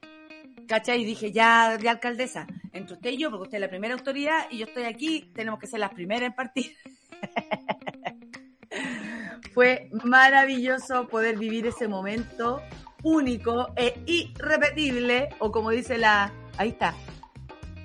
[0.68, 1.02] ¿cachai?
[1.02, 4.46] Y dije, ya, ya alcaldesa, entre usted y yo, porque usted es la primera autoridad
[4.50, 6.76] y yo estoy aquí, tenemos que ser las primeras en partir.
[9.54, 12.62] Fue maravilloso poder vivir ese momento
[13.04, 16.32] único e irrepetible, o como dice la...
[16.58, 16.94] Ahí está.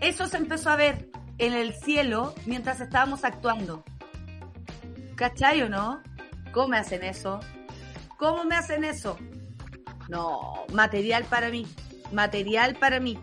[0.01, 3.85] Eso se empezó a ver en el cielo mientras estábamos actuando.
[5.15, 6.03] ¿Cachai o no?
[6.53, 7.41] ¿Cómo me hacen eso?
[8.17, 9.19] ¿Cómo me hacen eso?
[10.09, 11.67] No, material para mí.
[12.13, 13.19] Material para mí.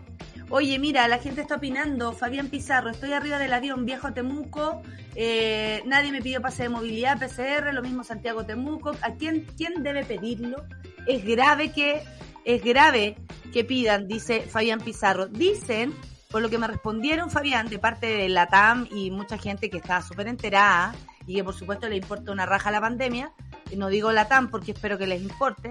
[0.50, 2.12] Oye, mira, la gente está opinando.
[2.12, 4.82] Fabián Pizarro, estoy arriba del avión, viajo a Temuco.
[5.14, 8.92] Eh, nadie me pidió pase de movilidad, PCR, lo mismo Santiago Temuco.
[9.00, 10.64] ¿A quién, quién debe pedirlo?
[11.06, 12.02] Es grave que,
[12.44, 13.16] es grave
[13.52, 15.26] que pidan, dice Fabián Pizarro.
[15.26, 15.94] Dicen,
[16.30, 19.76] por lo que me respondieron Fabián, de parte de la TAM y mucha gente que
[19.76, 20.94] está súper enterada
[21.26, 23.32] y que por supuesto le importa una raja la pandemia,
[23.76, 25.70] no digo la TAM porque espero que les importe,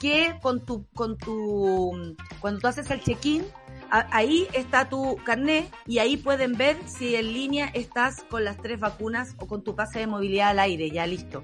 [0.00, 3.44] que con tu, con tu, cuando tú haces el check-in,
[3.90, 8.78] ahí está tu carnet y ahí pueden ver si en línea estás con las tres
[8.78, 11.42] vacunas o con tu pase de movilidad al aire, ya listo.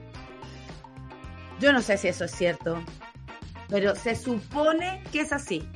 [1.60, 2.82] Yo no sé si eso es cierto,
[3.68, 5.66] pero se supone que es así.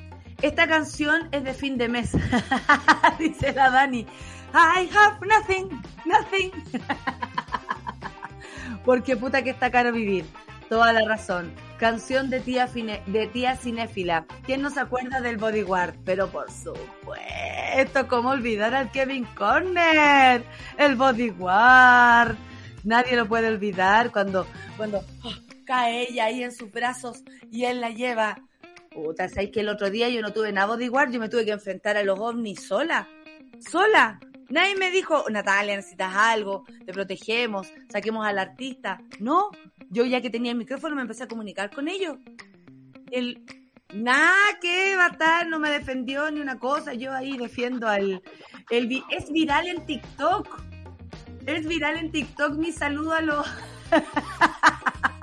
[0.42, 2.12] Esta canción es de fin de mes,
[3.18, 4.06] dice la Dani.
[4.52, 6.50] I have nothing, nothing.
[8.84, 10.24] Porque puta que está caro vivir.
[10.68, 11.52] Toda la razón.
[11.78, 14.26] Canción de tía, de tía cinéfila.
[14.44, 15.94] ¿Quién no se acuerda del Bodyguard?
[16.04, 20.44] Pero por supuesto, ¿cómo olvidar al Kevin Corner?
[20.76, 22.36] El Bodyguard.
[22.82, 24.46] Nadie lo puede olvidar cuando,
[24.76, 25.32] cuando oh,
[25.66, 28.36] cae ella ahí en sus brazos y él la lleva.
[28.90, 31.10] Puta, ¿sabes que el otro día yo no tuve nada Bodyguard?
[31.10, 33.06] Yo me tuve que enfrentar a los ovnis sola.
[33.60, 34.18] Sola.
[34.48, 39.02] Nadie me dijo, Natalia, necesitas algo, te protegemos, saquemos al artista.
[39.18, 39.50] No,
[39.90, 42.16] yo ya que tenía el micrófono me empecé a comunicar con ellos.
[43.10, 43.44] El,
[43.92, 48.22] nada que va no me defendió ni una cosa, yo ahí defiendo al...
[48.70, 50.62] El, es viral en TikTok.
[51.46, 53.46] Es viral en TikTok mi saludo a los...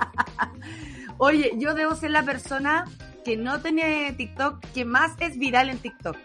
[1.18, 2.84] Oye, yo debo ser la persona
[3.24, 6.16] que no tenía TikTok que más es viral en TikTok.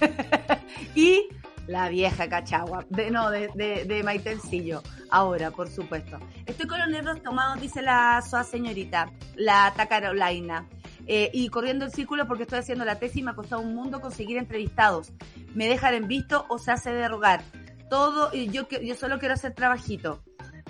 [0.94, 1.28] y
[1.66, 2.84] la vieja cachagua.
[2.88, 4.82] De, no, de, de, de Maitencillo.
[5.10, 6.18] Ahora, por supuesto.
[6.44, 10.68] Estoy con los nervios tomados, dice la soa señorita, la Tacarolaina.
[11.08, 13.74] Eh, y corriendo el círculo porque estoy haciendo la tesis y me ha costado un
[13.74, 15.12] mundo conseguir entrevistados.
[15.54, 17.42] Me dejan en visto o se hace derogar.
[17.88, 20.22] Todo, y yo, yo solo quiero hacer trabajito.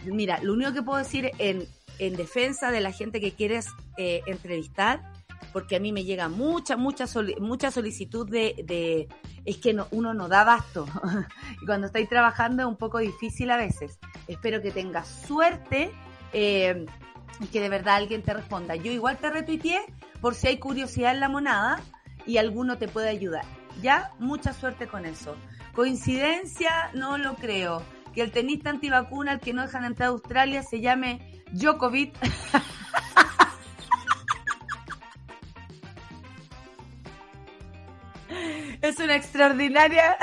[0.05, 1.67] Mira, lo único que puedo decir en,
[1.99, 5.01] en defensa de la gente que quieres eh, entrevistar
[5.53, 7.07] porque a mí me llega mucha, mucha,
[7.41, 9.09] mucha solicitud de,
[9.45, 10.87] es que no, uno no da basto.
[11.63, 13.99] y cuando estáis trabajando es un poco difícil a veces.
[14.27, 15.91] Espero que tengas suerte
[16.33, 16.85] eh,
[17.41, 18.77] y que de verdad alguien te responda.
[18.77, 19.81] Yo igual te retuiteé
[20.21, 21.81] por si hay curiosidad en la monada
[22.27, 23.45] y alguno te puede ayudar.
[23.81, 25.37] Ya, mucha suerte con eso.
[25.75, 27.83] Coincidencia, no lo creo.
[28.15, 32.15] Que el tenista antivacuna, al que no dejan entrar a Australia, se llame Djokovic.
[38.83, 40.17] es una extraordinaria.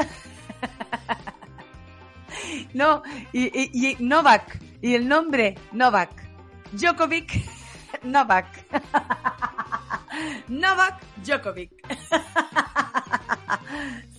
[2.73, 6.11] no, y, Novak, y el nombre Novak.
[6.71, 7.41] Djokovic,
[8.03, 8.47] Novak.
[10.47, 11.71] Novak Djokovic.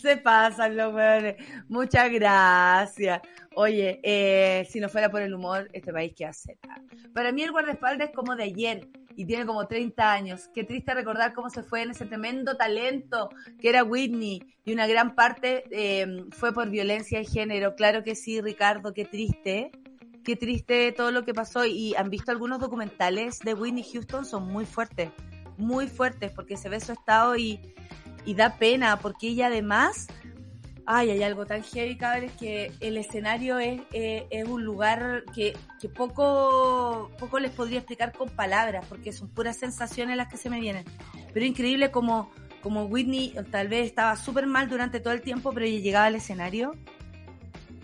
[0.00, 1.36] Se pasan los weones.
[1.68, 3.22] Muchas gracias.
[3.56, 6.58] Oye, eh, si no fuera por el humor, este país, ¿qué hace?
[7.12, 10.48] Para mí el guardaespaldas es como de ayer y tiene como 30 años.
[10.54, 13.28] Qué triste recordar cómo se fue en ese tremendo talento
[13.60, 17.76] que era Whitney y una gran parte eh, fue por violencia de género.
[17.76, 19.70] Claro que sí, Ricardo, qué triste.
[20.24, 24.50] Qué triste todo lo que pasó y han visto algunos documentales de Whitney Houston, son
[24.50, 25.10] muy fuertes,
[25.58, 27.60] muy fuertes porque se ve su estado y,
[28.24, 30.08] y da pena porque ella además
[30.86, 35.56] Ay, hay algo tan heavy, cabres, que el escenario es, eh, es un lugar que,
[35.80, 40.50] que, poco, poco les podría explicar con palabras, porque son puras sensaciones las que se
[40.50, 40.84] me vienen.
[41.32, 42.30] Pero increíble como,
[42.62, 46.16] como Whitney tal vez estaba súper mal durante todo el tiempo, pero ella llegaba al
[46.16, 46.72] escenario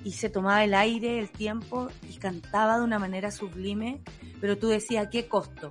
[0.04, 4.02] y se tomaba el aire, el tiempo y cantaba de una manera sublime,
[4.42, 5.70] pero tú decías, ¿a qué costo?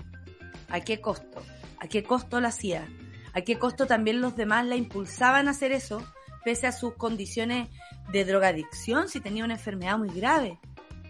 [0.70, 1.44] ¿A qué costo?
[1.80, 2.88] ¿A qué costo la hacía?
[3.34, 6.04] ¿A qué costo también los demás la impulsaban a hacer eso?
[6.44, 7.70] Pese a sus condiciones
[8.12, 10.60] de drogadicción, si tenía una enfermedad muy grave.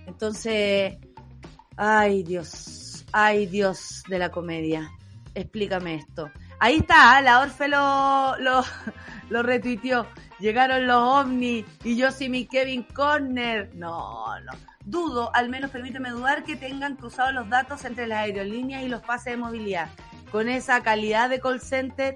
[0.05, 0.97] Entonces,
[1.77, 4.91] ay Dios, ay Dios de la comedia,
[5.35, 6.29] explícame esto.
[6.59, 8.63] Ahí está, la Orfe lo, lo,
[9.29, 10.07] lo retuiteó.
[10.39, 13.73] Llegaron los ovnis y yo sí mi Kevin Corner.
[13.75, 14.51] No, no.
[14.85, 19.01] Dudo, al menos permíteme dudar que tengan cruzado los datos entre las aerolíneas y los
[19.01, 19.89] pases de movilidad.
[20.31, 22.15] Con esa calidad de call center,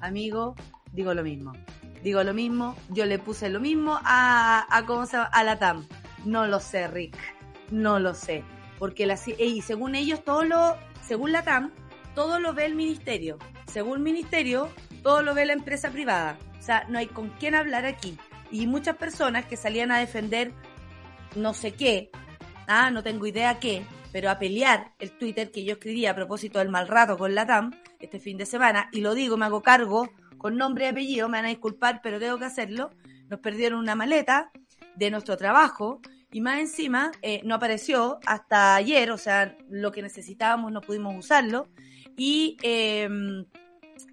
[0.00, 0.54] amigo,
[0.92, 1.52] digo lo mismo
[2.02, 5.30] digo lo mismo, yo le puse lo mismo a, a ¿cómo se llama?
[5.32, 5.86] A la TAM.
[6.24, 7.16] No lo sé, Rick,
[7.70, 8.44] no lo sé.
[8.78, 10.76] Porque la, y según ellos, todo lo,
[11.06, 11.72] según la TAM,
[12.14, 13.38] todo lo ve el ministerio.
[13.66, 14.68] Según el ministerio,
[15.02, 16.38] todo lo ve la empresa privada.
[16.58, 18.18] O sea, no hay con quién hablar aquí.
[18.50, 20.52] Y muchas personas que salían a defender
[21.34, 22.10] no sé qué,
[22.66, 26.58] ah, no tengo idea qué, pero a pelear el Twitter que yo escribí a propósito
[26.58, 29.62] del mal rato con la TAM este fin de semana, y lo digo, me hago
[29.62, 30.10] cargo
[30.42, 32.90] con nombre y apellido, me van a disculpar, pero tengo que hacerlo.
[33.30, 34.50] Nos perdieron una maleta
[34.96, 36.00] de nuestro trabajo
[36.32, 41.14] y más encima eh, no apareció hasta ayer, o sea, lo que necesitábamos no pudimos
[41.16, 41.68] usarlo.
[42.16, 43.46] Y em,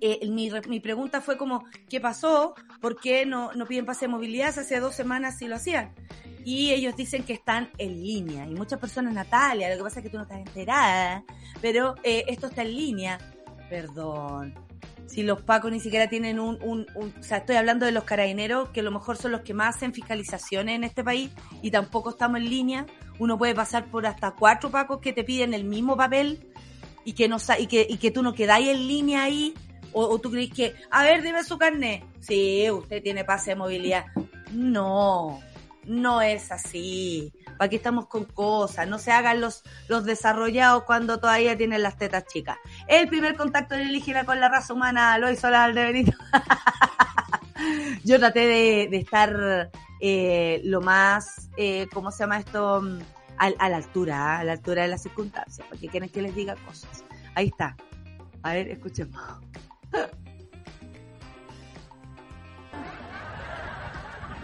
[0.02, 2.54] eh, mi, mi, pregunta fue como, ¿qué pasó?
[2.80, 4.50] ¿Por qué no, no piden pase de movilidad?
[4.50, 5.94] Hace dos semanas sí lo hacían.
[6.46, 8.46] Y ellos dicen que están en línea.
[8.46, 11.24] Y muchas personas, Natalia, lo que pasa es que tú no estás enterada,
[11.60, 13.18] pero eh, esto está en línea.
[13.70, 14.69] Perdón.
[15.10, 18.04] Si los pacos ni siquiera tienen un, un, un, O sea, estoy hablando de los
[18.04, 21.32] carabineros, que a lo mejor son los que más hacen fiscalizaciones en este país,
[21.62, 22.86] y tampoco estamos en línea.
[23.18, 26.48] Uno puede pasar por hasta cuatro pacos que te piden el mismo papel
[27.04, 29.56] y que, no, y que, y que tú no quedáis en línea ahí
[29.92, 32.04] o, tú crees que, a ver, dime su carnet.
[32.20, 34.06] Sí, usted tiene pase de movilidad.
[34.52, 35.40] No,
[35.86, 37.34] no es así.
[37.58, 38.88] ¿Para qué estamos con cosas?
[38.88, 42.58] No se hagan los, los desarrollados cuando todavía tienen las tetas chicas.
[42.88, 46.14] El primer contacto alienígena con la raza humana lo hizo la de.
[48.04, 48.48] Yo traté
[48.90, 52.82] de, estar eh, lo más, eh, ¿cómo se llama esto?
[53.38, 57.06] A, la altura, a la altura de las circunstancias, porque quieren que les diga cosas.
[57.36, 57.76] Ahí está.
[58.44, 59.22] A ver, escuchemos.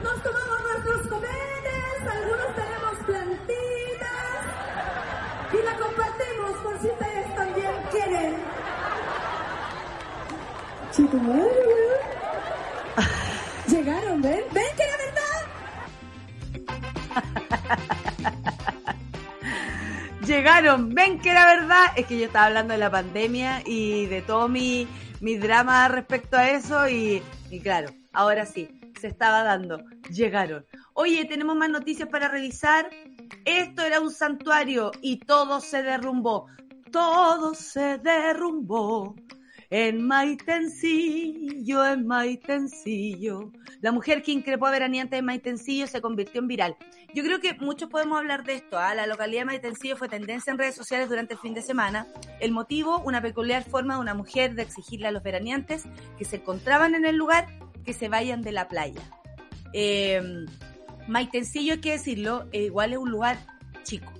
[0.04, 4.42] Nos tomamos nuestros cometes, algunos tenemos plantitas
[5.54, 8.36] y la compartimos por si ustedes también quieren.
[10.92, 11.18] Chico
[13.68, 14.44] Llegaron, ¿ven?
[14.54, 15.46] ¿Ven que era verdad?
[20.26, 21.86] Llegaron, ven que era verdad.
[21.96, 24.88] Es que yo estaba hablando de la pandemia y de todo mi
[25.26, 30.66] mi drama respecto a eso y, y claro, ahora sí, se estaba dando, llegaron.
[30.94, 32.90] Oye, tenemos más noticias para revisar.
[33.44, 36.48] Esto era un santuario y todo se derrumbó.
[36.92, 39.16] Todo se derrumbó.
[39.70, 43.52] En Maitencillo, en Maitencillo.
[43.82, 46.78] La mujer que increpó a Veraniante en Maitencillo se convirtió en viral.
[47.14, 48.78] Yo creo que muchos podemos hablar de esto.
[48.78, 48.94] ¿ah?
[48.94, 52.08] La localidad de Maitencillo fue tendencia en redes sociales durante el fin de semana.
[52.40, 55.84] El motivo, una peculiar forma de una mujer de exigirle a los veraneantes
[56.18, 57.48] que se encontraban en el lugar
[57.86, 59.02] que se vayan de la playa.
[59.74, 60.46] Eh,
[61.08, 63.38] Maitencillo, hay que decirlo, eh, igual es un lugar
[63.84, 64.12] chico.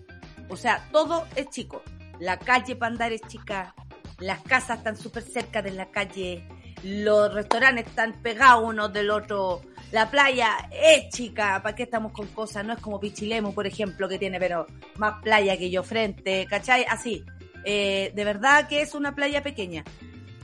[0.50, 1.82] O sea, todo es chico.
[2.20, 3.74] La calle para andar es chica,
[4.20, 6.48] las casas están súper cerca de la calle,
[6.84, 9.62] los restaurantes están pegados uno del otro,
[9.92, 12.64] la playa es chica, ¿para qué estamos con cosas?
[12.66, 16.86] No es como Pichilemu, por ejemplo, que tiene pero más playa que yo frente, ¿cachai?
[16.88, 17.26] Así,
[17.66, 19.84] eh, de verdad que es una playa pequeña,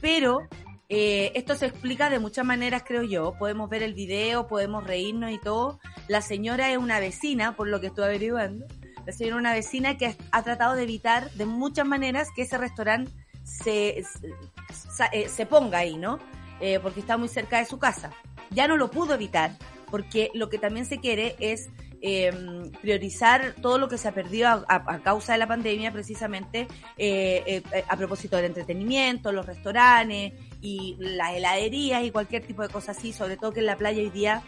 [0.02, 0.48] pero
[0.94, 3.34] eh, esto se explica de muchas maneras, creo yo.
[3.40, 5.80] Podemos ver el video, podemos reírnos y todo.
[6.10, 8.66] La señora es una vecina, por lo que estoy averiguando.
[9.06, 12.58] La señora es una vecina que ha tratado de evitar de muchas maneras que ese
[12.58, 13.10] restaurante
[13.46, 16.20] se, eh, se, ponga ahí, ¿no?
[16.60, 18.12] Eh, porque está muy cerca de su casa.
[18.50, 19.56] Ya no lo pudo evitar,
[19.90, 21.70] porque lo que también se quiere es
[22.02, 26.68] em, priorizar todo lo que se ha perdido a, causa de la pandemia, precisamente
[26.98, 32.98] eh, a propósito del entretenimiento, los restaurantes y las heladerías y cualquier tipo de cosas
[32.98, 34.44] así, sobre todo que en la playa hoy día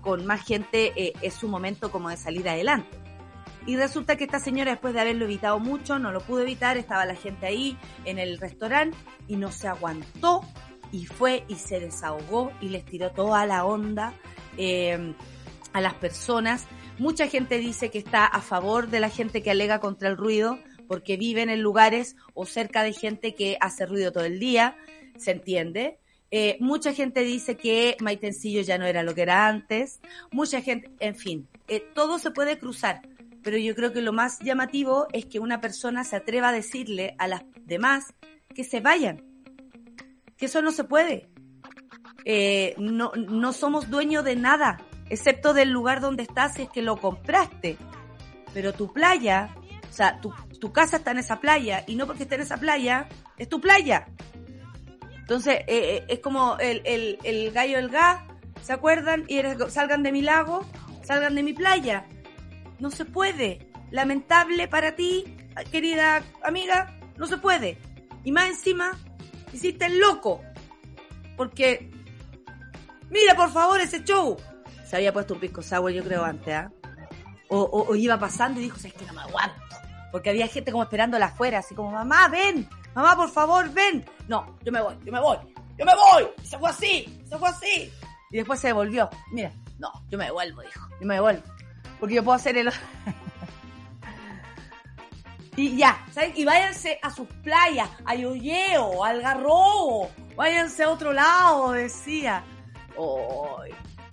[0.00, 2.96] con más gente es su momento como de salir adelante.
[3.68, 7.04] Y resulta que esta señora, después de haberlo evitado mucho, no lo pudo evitar, estaba
[7.04, 7.76] la gente ahí
[8.06, 10.40] en el restaurante y no se aguantó
[10.90, 14.14] y fue y se desahogó y les tiró toda la onda
[14.56, 15.14] em,
[15.74, 16.66] a las personas.
[16.98, 20.58] Mucha gente dice que está a favor de la gente que alega contra el ruido
[20.86, 24.78] porque viven en lugares o cerca de gente que hace ruido todo el día,
[25.18, 25.98] se entiende.
[26.30, 30.00] Eh, mucha gente dice que Maitencillo ya no era lo que era antes.
[30.30, 33.02] Mucha gente, en fin, eh, todo se puede cruzar
[33.42, 37.14] pero yo creo que lo más llamativo es que una persona se atreva a decirle
[37.18, 38.04] a las demás
[38.54, 39.24] que se vayan,
[40.36, 41.30] que eso no se puede.
[42.24, 46.82] Eh, no, no somos dueños de nada, excepto del lugar donde estás si es que
[46.82, 47.78] lo compraste.
[48.52, 49.54] Pero tu playa,
[49.88, 52.58] o sea, tu, tu casa está en esa playa y no porque esté en esa
[52.58, 54.08] playa, es tu playa.
[55.28, 58.22] Entonces, eh, eh, es como el, el, el gallo del gas,
[58.62, 59.26] ¿se acuerdan?
[59.28, 60.64] Y eres, salgan de mi lago,
[61.04, 62.06] salgan de mi playa.
[62.78, 63.70] No se puede.
[63.90, 65.36] Lamentable para ti,
[65.70, 67.78] querida amiga, no se puede.
[68.24, 68.98] Y más encima,
[69.52, 70.40] hiciste el loco.
[71.36, 71.90] Porque,
[73.10, 74.34] mira por favor ese show.
[74.86, 76.72] Se había puesto un pisco sour, yo creo, antes, ¿ah?
[77.50, 79.60] O, iba pasando y dijo, es que no me aguanto.
[80.10, 82.66] Porque había gente como esperándola afuera, así como, mamá, ven,
[83.02, 84.04] mamá, por favor, ven.
[84.26, 85.38] No, yo me voy, yo me voy,
[85.76, 86.28] yo me voy.
[86.42, 87.92] Se fue así, se fue así.
[88.30, 89.08] Y después se devolvió.
[89.30, 91.42] Mira, no, yo me devuelvo, dijo, yo me devuelvo.
[92.00, 92.68] Porque yo puedo hacer el...
[95.56, 96.32] y ya, ¿saben?
[96.34, 102.42] Y váyanse a sus playas, a Yoyeo, al Garrobo, váyanse a otro lado, decía.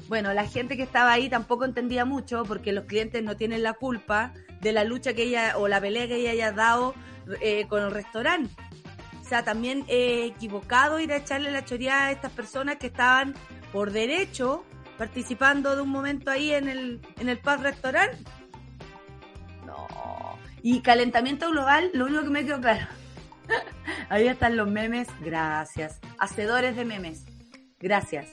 [0.08, 3.74] Bueno, la gente que estaba ahí tampoco entendía mucho porque los clientes no tienen la
[3.74, 4.32] culpa
[4.62, 6.94] de la lucha que ella o la pelea que ella haya dado
[7.42, 8.54] eh, con el restaurante.
[9.26, 13.34] O sea, también he equivocado ir a echarle la choría a estas personas que estaban
[13.74, 14.64] por derecho
[15.00, 18.14] participando de un momento ahí en el, en el pub restaurant.
[19.66, 19.88] No.
[20.62, 22.86] Y calentamiento global, lo único que me quedó claro.
[24.10, 26.00] ahí están los memes, gracias.
[26.20, 27.26] Hacedores de memes,
[27.80, 28.28] gracias.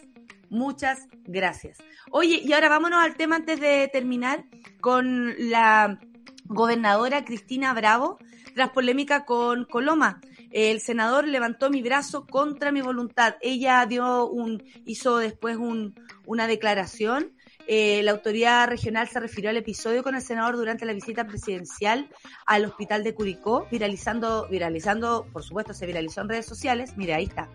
[0.50, 1.78] Muchas gracias.
[2.10, 4.44] Oye, y ahora vámonos al tema antes de terminar
[4.82, 5.98] con la
[6.44, 8.18] gobernadora Cristina Bravo,
[8.54, 10.20] tras polémica con Coloma.
[10.52, 13.36] El senador levantó mi brazo contra mi voluntad.
[13.40, 15.94] Ella dio un, hizo después un,
[16.26, 17.32] una declaración.
[17.66, 22.08] Eh, la autoridad regional se refirió al episodio con el senador durante la visita presidencial
[22.44, 26.96] al hospital de Curicó, viralizando, viralizando, por supuesto, se viralizó en redes sociales.
[26.96, 27.48] Mire, ahí está.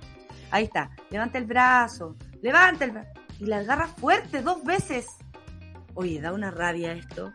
[0.50, 0.92] Ahí está.
[1.10, 2.16] Levanta el brazo.
[2.42, 3.10] Levanta el brazo.
[3.40, 5.08] Y la agarra fuerte dos veces.
[5.94, 7.34] Oye, da una rabia esto.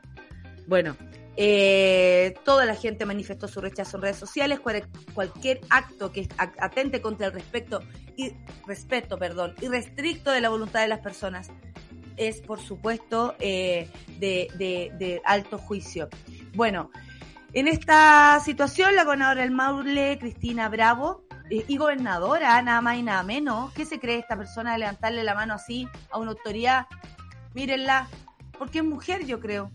[0.66, 0.96] Bueno,
[1.36, 4.60] eh, toda la gente manifestó su rechazo en redes sociales.
[5.14, 7.80] cualquier acto que atente contra el respeto
[8.16, 8.32] y
[8.66, 11.50] respeto, perdón, y restricto de la voluntad de las personas
[12.16, 16.08] es, por supuesto, eh, de, alto juicio.
[16.54, 16.90] Bueno,
[17.54, 23.02] en esta situación, la gobernadora del Maule, Cristina Bravo, eh, y gobernadora, nada más y
[23.02, 26.86] nada menos, ¿qué se cree esta persona de levantarle la mano así a una autoridad?
[27.54, 28.08] Mírenla,
[28.58, 29.70] porque es mujer, yo creo.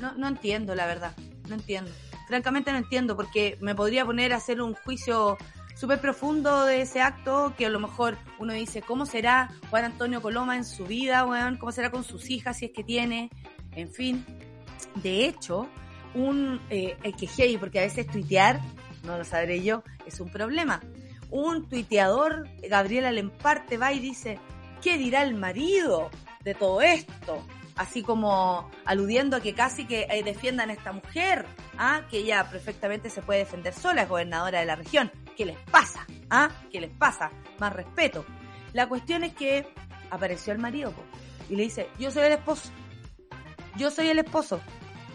[0.00, 1.16] No, no entiendo, la verdad.
[1.48, 1.90] No entiendo.
[2.28, 5.38] Francamente no entiendo, porque me podría poner a hacer un juicio
[5.76, 10.22] súper profundo de ese acto, que a lo mejor uno dice, ¿cómo será Juan Antonio
[10.22, 11.58] Coloma en su vida, weón?
[11.58, 13.30] ¿Cómo será con sus hijas si es que tiene?
[13.72, 14.24] En fin.
[14.96, 15.68] De hecho,
[16.14, 18.60] un, eh, que hey, porque a veces tuitear,
[19.04, 20.80] no lo sabré yo, es un problema.
[21.30, 24.38] Un tuiteador, Gabriela Lemparte, va y dice,
[24.80, 26.10] ¿qué dirá el marido
[26.42, 27.44] de todo esto?
[27.76, 31.46] Así como aludiendo a que casi que eh, defiendan a esta mujer,
[31.78, 32.02] ¿ah?
[32.10, 35.10] que ella perfectamente se puede defender sola, es gobernadora de la región.
[35.36, 36.06] ¿Qué les pasa?
[36.30, 36.50] ¿Ah?
[36.72, 37.30] ¿Qué les pasa?
[37.58, 38.24] Más respeto.
[38.72, 39.66] La cuestión es que
[40.10, 40.92] apareció el marido
[41.48, 42.70] y le dice, yo soy el esposo.
[43.76, 44.60] Yo soy el esposo.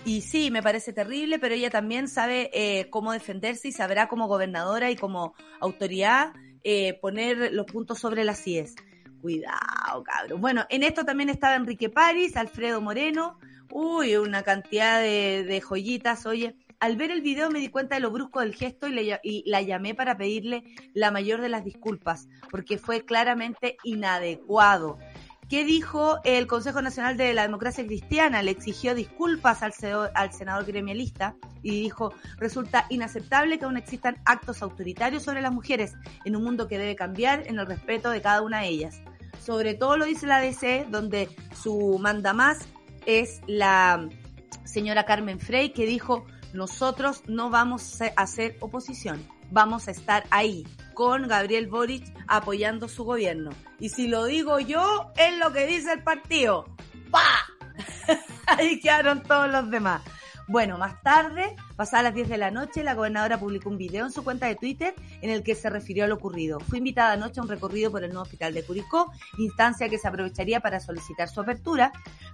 [0.05, 4.27] Y sí, me parece terrible, pero ella también sabe eh, cómo defenderse y sabrá como
[4.27, 6.33] gobernadora y como autoridad
[6.63, 8.75] eh, poner los puntos sobre las IES.
[9.21, 10.41] Cuidado, cabrón.
[10.41, 13.37] Bueno, en esto también estaba Enrique París, Alfredo Moreno.
[13.69, 16.25] Uy, una cantidad de, joyitas.
[16.25, 19.49] Oye, al ver el video me di cuenta de lo brusco del gesto y, y,
[19.49, 20.63] la llamé para pedirle
[20.93, 24.97] la mayor de las disculpas, porque fue claramente inadecuado.
[25.51, 28.41] ¿Qué dijo el Consejo Nacional de la Democracia Cristiana?
[28.41, 35.23] Le exigió disculpas al senador gremialista y dijo, resulta inaceptable que aún existan actos autoritarios
[35.23, 38.61] sobre las mujeres en un mundo que debe cambiar en el respeto de cada una
[38.61, 39.01] de ellas.
[39.43, 41.29] Sobre todo lo dice la DC, donde
[41.59, 42.59] su manda más
[43.05, 44.07] es la
[44.63, 50.65] señora Carmen Frey, que dijo, nosotros no vamos a hacer oposición, vamos a estar ahí
[50.93, 53.49] con Gabriel Boric apoyando su gobierno.
[53.79, 56.65] Y si lo digo yo, es lo que dice el partido.
[57.09, 57.25] ¡Pa!
[58.45, 60.03] ahí quedaron todos los demás.
[60.47, 64.11] Bueno, más tarde, pasadas las 10 de la noche, la gobernadora publicó un video en
[64.11, 66.59] su cuenta de Twitter en el que se refirió a lo ocurrido.
[66.59, 70.07] Fue invitada anoche a un recorrido por el nuevo hospital de Curicó, instancia que se
[70.07, 71.91] aprovecharía para solicitar su apertura,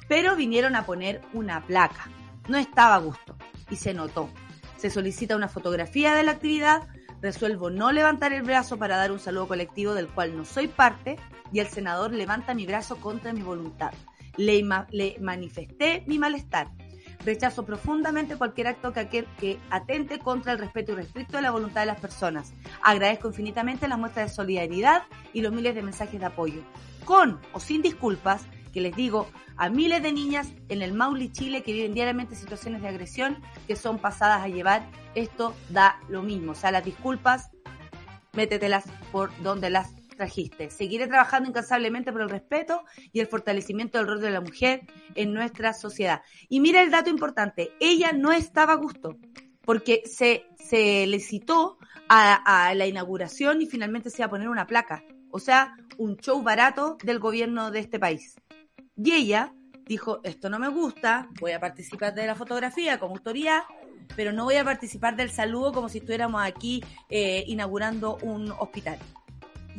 [0.07, 2.09] pero vinieron a poner una placa.
[2.47, 3.35] No estaba a gusto
[3.69, 4.29] y se notó.
[4.77, 6.87] Se solicita una fotografía de la actividad,
[7.21, 11.17] resuelvo no levantar el brazo para dar un saludo colectivo del cual no soy parte
[11.51, 13.91] y el senador levanta mi brazo contra mi voluntad.
[14.37, 16.69] Le, le manifesté mi malestar
[17.25, 21.99] Rechazo profundamente cualquier acto que, atente contra el respeto irrestricto de la voluntad de las
[21.99, 22.53] personas.
[22.81, 25.03] Agradezco infinitamente las muestras de solidaridad
[25.33, 26.61] y los miles de mensajes de apoyo.
[27.05, 31.63] Con o sin disculpas, que les digo a miles de niñas en el Mauli, Chile,
[31.63, 36.51] que viven diariamente situaciones de agresión que son pasadas a llevar, esto da lo mismo.
[36.51, 37.49] O sea, las disculpas,
[38.33, 40.69] métetelas por donde las trajiste.
[40.69, 44.81] Seguiré trabajando incansablemente por el respeto y el fortalecimiento del rol de la mujer
[45.15, 46.21] en nuestra sociedad.
[46.49, 49.17] Y mira el dato importante, ella no estaba a gusto,
[49.63, 50.45] porque se,
[51.05, 51.77] le citó
[52.09, 56.41] a, la inauguración y finalmente se iba a poner una placa, o sea, un show
[56.41, 58.35] barato del gobierno de este país.
[58.95, 59.53] Y ella
[59.85, 63.63] dijo, esto no me gusta, voy a participar de la fotografía como autoridad,
[64.15, 68.97] pero no voy a participar del saludo como si estuviéramos aquí eh, inaugurando un hospital.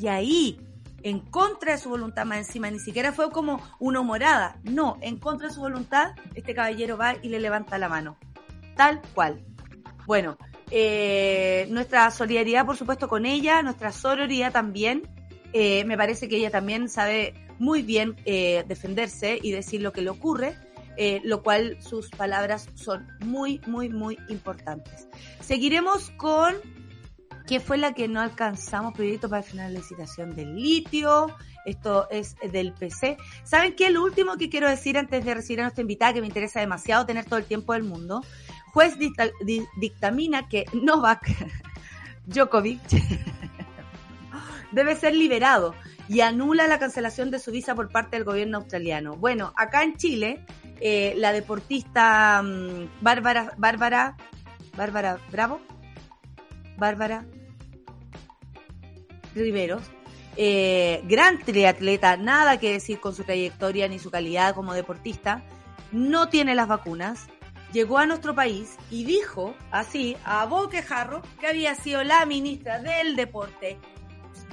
[0.00, 0.60] Y ahí,
[1.02, 5.18] en contra de su voluntad más encima, ni siquiera fue como una humorada, no, en
[5.18, 8.16] contra de su voluntad, este caballero va y le levanta la mano.
[8.76, 9.44] Tal cual.
[10.06, 10.38] Bueno,
[10.70, 15.02] eh, nuestra solidaridad, por supuesto, con ella, nuestra sororidad también,
[15.52, 20.02] eh, me parece que ella también sabe muy bien eh, defenderse y decir lo que
[20.02, 20.56] le ocurre,
[21.22, 25.06] lo cual sus palabras son muy, muy, muy importantes.
[25.40, 26.56] Seguiremos con
[27.48, 31.34] que fue la que no alcanzamos proyecto para final de licitación del litio.
[31.64, 33.16] Esto es del PC.
[33.42, 33.88] ¿Saben qué?
[33.88, 37.06] Lo último que quiero decir antes de recibir a nuestra invitada, que me interesa demasiado
[37.06, 38.22] tener todo el tiempo del mundo.
[38.74, 38.96] Juez
[39.78, 41.26] dictamina que Novak
[42.26, 42.82] Djokovic
[44.72, 45.74] debe ser liberado
[46.06, 49.16] y anula la cancelación de su visa por parte del gobierno australiano.
[49.16, 50.44] Bueno, acá en Chile,
[50.80, 54.18] eh, la deportista um, Bárbara, Bárbara,
[54.76, 55.62] Bárbara Bravo,
[56.76, 57.24] Bárbara
[59.38, 59.82] Riveros,
[60.36, 65.42] eh, gran triatleta, nada que decir con su trayectoria ni su calidad como deportista,
[65.92, 67.26] no tiene las vacunas,
[67.72, 73.16] llegó a nuestro país y dijo así a boquejarro que había sido la ministra del
[73.16, 73.78] deporte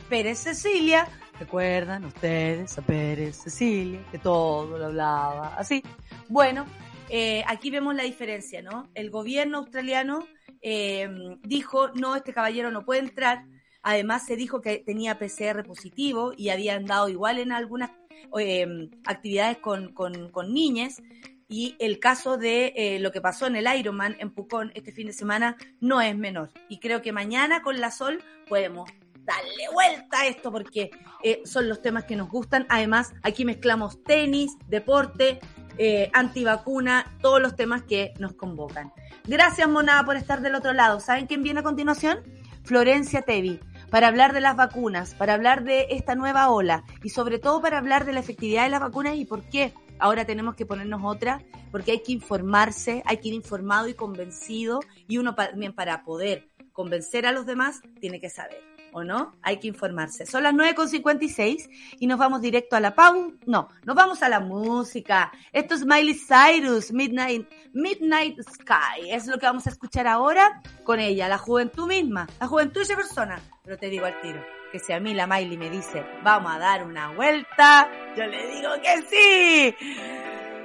[0.10, 1.08] Pérez Cecilia,
[1.40, 4.02] ¿recuerdan ustedes a Pérez Cecilia?
[4.12, 5.84] Que todo lo hablaba así.
[6.30, 6.66] Bueno,
[7.10, 8.90] eh, aquí vemos la diferencia, ¿no?
[8.94, 10.28] El gobierno australiano
[10.62, 11.08] eh,
[11.44, 13.46] dijo, no, este caballero no puede entrar.
[13.86, 17.92] Además se dijo que tenía PCR positivo y había andado igual en algunas
[18.38, 21.02] eh, actividades con, con, niñas.
[21.48, 25.14] Y el caso de lo que pasó en el Ironman en Pucón este fin de
[25.14, 26.50] semana no es menor.
[26.68, 28.90] Y creo que mañana con la Sol podemos
[29.26, 30.92] darle vuelta a esto porque
[31.24, 32.66] eh, son los temas que nos gustan.
[32.70, 35.40] Además, aquí mezclamos tenis, deporte,
[35.78, 38.94] eh, antivacuna, todos los temas que nos convocan.
[39.26, 41.00] Gracias, Monada, por estar del otro lado.
[41.00, 42.20] ¿Saben quién viene a continuación?
[42.64, 43.60] Florencia Tevi,
[43.90, 47.78] para hablar de las vacunas, para hablar de esta nueva ola y sobre todo para
[47.78, 51.42] hablar de la efectividad de las vacunas y por qué ahora tenemos que ponernos otra,
[51.72, 56.50] porque hay que informarse, hay que ir informado y convencido y uno también para poder
[56.74, 58.75] convencer a los demás tiene que saber.
[58.96, 59.36] ¿O no?
[59.42, 60.26] Hay que informarse.
[60.26, 61.70] Son las 9.56
[62.00, 63.34] y nos vamos directo a la pausa.
[63.46, 65.34] No, nos vamos a la música.
[65.52, 69.12] Esto es Miley Cyrus, Midnight, Midnight Sky.
[69.12, 72.96] Es lo que vamos a escuchar ahora con ella, la juventud misma, la juventud esa
[72.96, 73.42] persona.
[73.64, 74.42] Pero te digo al tiro,
[74.72, 78.48] que si a mí la Miley me dice, vamos a dar una vuelta, yo le
[78.48, 79.76] digo que sí.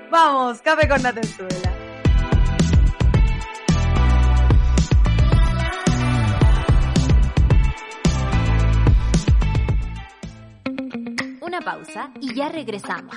[0.09, 1.13] Vamos, café con la
[11.61, 13.17] pausa y ya regresamos.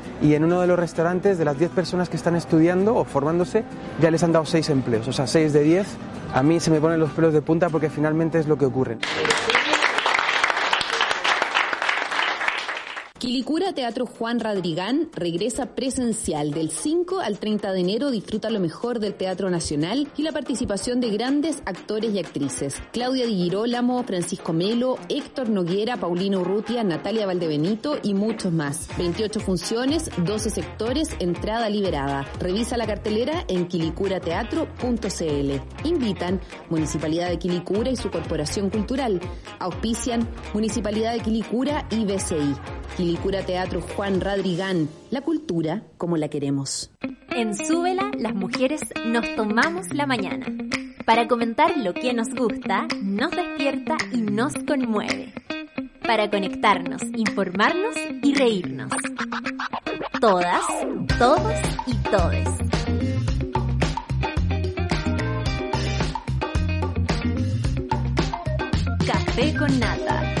[0.21, 3.63] y en uno de los restaurantes de las 10 personas que están estudiando o formándose
[3.99, 5.87] ya les han dado 6 empleos, o sea, 6 de 10.
[6.33, 8.97] A mí se me ponen los pelos de punta porque finalmente es lo que ocurre.
[13.21, 18.09] Quilicura Teatro Juan Radrigán regresa presencial del 5 al 30 de enero.
[18.09, 22.81] Disfruta lo mejor del Teatro Nacional y la participación de grandes actores y actrices.
[22.91, 28.87] Claudia Di Girolamo, Francisco Melo, Héctor Noguera, Paulino Urrutia, Natalia Valdebenito y muchos más.
[28.97, 32.25] 28 funciones, 12 sectores, entrada liberada.
[32.39, 35.87] Revisa la cartelera en quilicurateatro.cl.
[35.87, 36.41] Invitan
[36.71, 39.21] Municipalidad de Quilicura y su Corporación Cultural.
[39.59, 42.55] Auspician Municipalidad de Quilicura y BCI.
[43.11, 46.91] Quilicura Teatro Juan Radrigán, la cultura como la queremos.
[47.29, 50.45] En Súbela, las mujeres nos tomamos la mañana
[51.05, 55.33] para comentar lo que nos gusta, nos despierta y nos conmueve.
[56.07, 58.93] Para conectarnos, informarnos y reírnos.
[60.21, 60.63] Todas,
[61.19, 61.53] todos
[61.87, 62.47] y todes.
[69.05, 70.40] Café con nata.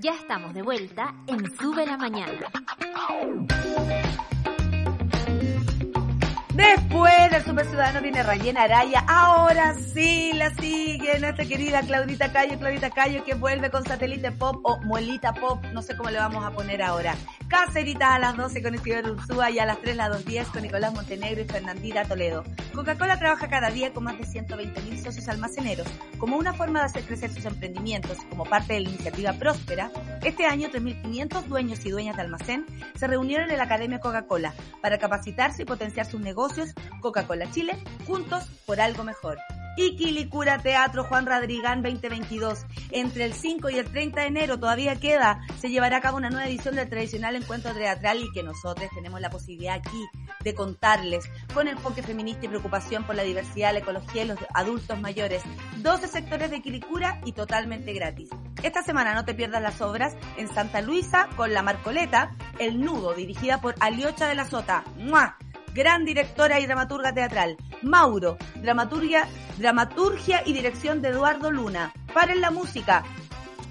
[0.00, 2.32] Ya estamos de vuelta en Sube la Mañana.
[6.54, 9.04] Después del Super Ciudadano viene Rayena Araya.
[9.06, 14.60] Ahora sí la sigue nuestra querida Claudita Cayo, Claudita Cayo que vuelve con Satélite Pop
[14.62, 17.14] o Muelita Pop, no sé cómo le vamos a poner ahora.
[17.50, 20.94] Cacerita a las 12 con Esteban Ursúa y a las 3 la 2.10 con Nicolás
[20.94, 22.44] Montenegro y Fernandita Toledo.
[22.72, 25.88] Coca-Cola trabaja cada día con más de 120.000 socios almaceneros.
[26.18, 29.90] Como una forma de hacer crecer sus emprendimientos como parte de la iniciativa Próspera,
[30.22, 34.98] este año 3.500 dueños y dueñas de almacén se reunieron en la Academia Coca-Cola para
[34.98, 37.76] capacitarse y potenciar sus negocios Coca-Cola Chile,
[38.06, 39.38] juntos por algo mejor.
[39.82, 42.66] Y Quilicura Teatro Juan Radrigán 2022.
[42.90, 45.40] Entre el 5 y el 30 de enero todavía queda.
[45.58, 49.22] Se llevará a cabo una nueva edición del tradicional encuentro teatral y que nosotros tenemos
[49.22, 50.04] la posibilidad aquí
[50.44, 51.24] de contarles
[51.54, 55.42] con enfoque feminista y preocupación por la diversidad, la ecología y los adultos mayores.
[55.78, 58.28] 12 sectores de Quilicura y totalmente gratis.
[58.62, 63.14] Esta semana no te pierdas las obras en Santa Luisa con La Marcoleta, El Nudo,
[63.14, 64.84] dirigida por Aliocha de la Sota.
[64.98, 65.38] ¡Mua!
[65.74, 67.56] Gran directora y dramaturga teatral.
[67.82, 71.92] Mauro, dramaturgia, dramaturgia y dirección de Eduardo Luna.
[72.12, 73.04] Paren la música.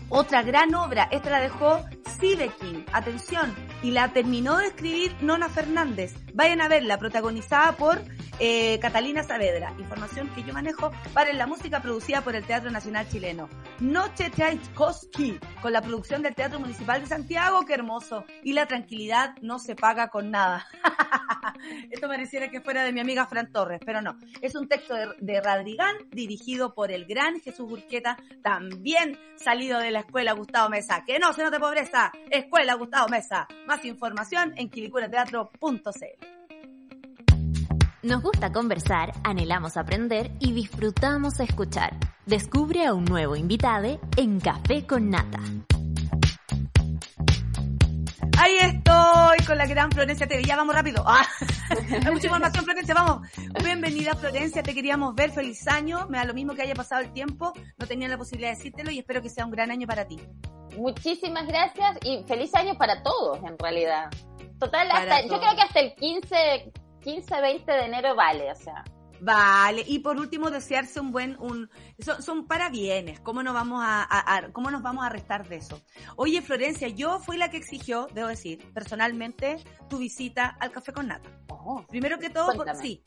[0.10, 6.14] Otra gran obra, esta la dejó Sidekin, atención, y la terminó de escribir Nona Fernández.
[6.34, 8.02] Vayan a verla, protagonizada por
[8.40, 9.74] eh, Catalina Saavedra.
[9.80, 13.50] Información que yo manejo para la música producida por el Teatro Nacional Chileno.
[13.80, 18.24] Noche Tchaikovsky, con la producción del Teatro Municipal de Santiago, qué hermoso.
[18.44, 20.66] Y la tranquilidad no se paga con nada.
[21.92, 24.18] Esto pareciera que fuera de mi amiga Fran Torres, pero no.
[24.42, 29.92] Es un texto de, de Radrigán, dirigido por el gran Jesús Burqueta, también salido de
[29.92, 31.04] la Escuela Gustavo Mesa.
[31.06, 31.99] Que no se note pobreza,
[32.30, 33.48] Escuela Gustavo Mesa.
[33.68, 36.40] Más información en quilicurateatro.cl.
[38.02, 41.98] Nos gusta conversar, anhelamos aprender y disfrutamos escuchar.
[42.26, 45.40] Descubre a un nuevo invitado en Café con Nata.
[48.38, 50.44] Ahí estoy con la gran Florencia TV.
[50.46, 51.04] Ya vamos rápido.
[51.06, 51.28] Ah,
[52.06, 52.96] hay mucha información, Florencia.
[52.96, 53.28] Vamos.
[53.62, 54.64] Bienvenida, Florencia.
[54.64, 55.32] Te queríamos ver.
[55.32, 56.08] Feliz año.
[56.08, 57.52] Me da lo mismo que haya pasado el tiempo.
[57.78, 60.22] No tenía la posibilidad de decírtelo y espero que sea un gran año para ti.
[60.78, 64.10] Muchísimas gracias y feliz año para todos, en realidad.
[64.60, 68.84] Total, hasta, yo creo que hasta el 15, 15, 20 de enero vale, o sea.
[69.22, 73.82] Vale, y por último desearse un buen, un, son, son para bienes, ¿cómo nos vamos
[73.84, 75.82] a, a, cómo nos vamos a restar de eso?
[76.16, 79.58] Oye, Florencia, yo fui la que exigió, debo decir, personalmente,
[79.90, 81.30] tu visita al Café con Nata.
[81.50, 83.04] Oh, Primero que todo, por, sí,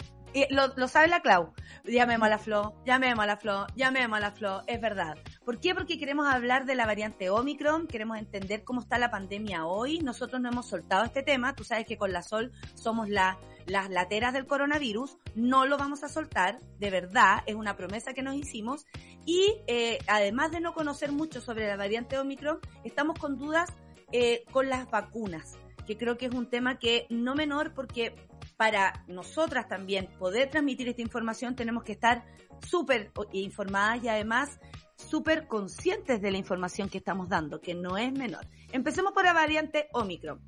[0.50, 1.52] lo, sabe la Clau.
[1.84, 5.16] Llamemos a la Flo, llamemos a la Flo, llamemos a la Flo, es verdad.
[5.44, 5.74] ¿Por qué?
[5.74, 9.98] Porque queremos hablar de la variante Omicron, queremos entender cómo está la pandemia hoy.
[9.98, 13.90] Nosotros no hemos soltado este tema, tú sabes que con la Sol somos la, las
[13.90, 18.36] lateras del coronavirus, no lo vamos a soltar, de verdad, es una promesa que nos
[18.36, 18.86] hicimos.
[19.24, 23.70] Y eh, además de no conocer mucho sobre la variante Omicron, estamos con dudas
[24.12, 28.14] eh, con las vacunas, que creo que es un tema que no menor porque
[28.56, 32.24] para nosotras también poder transmitir esta información tenemos que estar
[32.66, 34.60] súper informadas y además
[34.96, 38.46] súper conscientes de la información que estamos dando, que no es menor.
[38.70, 40.40] Empecemos por la variante Omicron.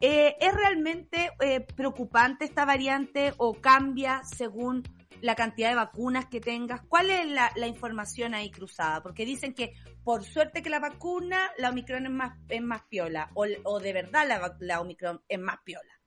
[0.00, 4.82] Eh, ¿Es realmente eh, preocupante esta variante o cambia según
[5.20, 6.82] la cantidad de vacunas que tengas?
[6.88, 9.02] ¿Cuál es la, la, información ahí cruzada?
[9.02, 13.30] Porque dicen que por suerte que la vacuna, la Omicron es más, es más piola,
[13.34, 15.98] o, o de verdad la, la Omicron es más piola.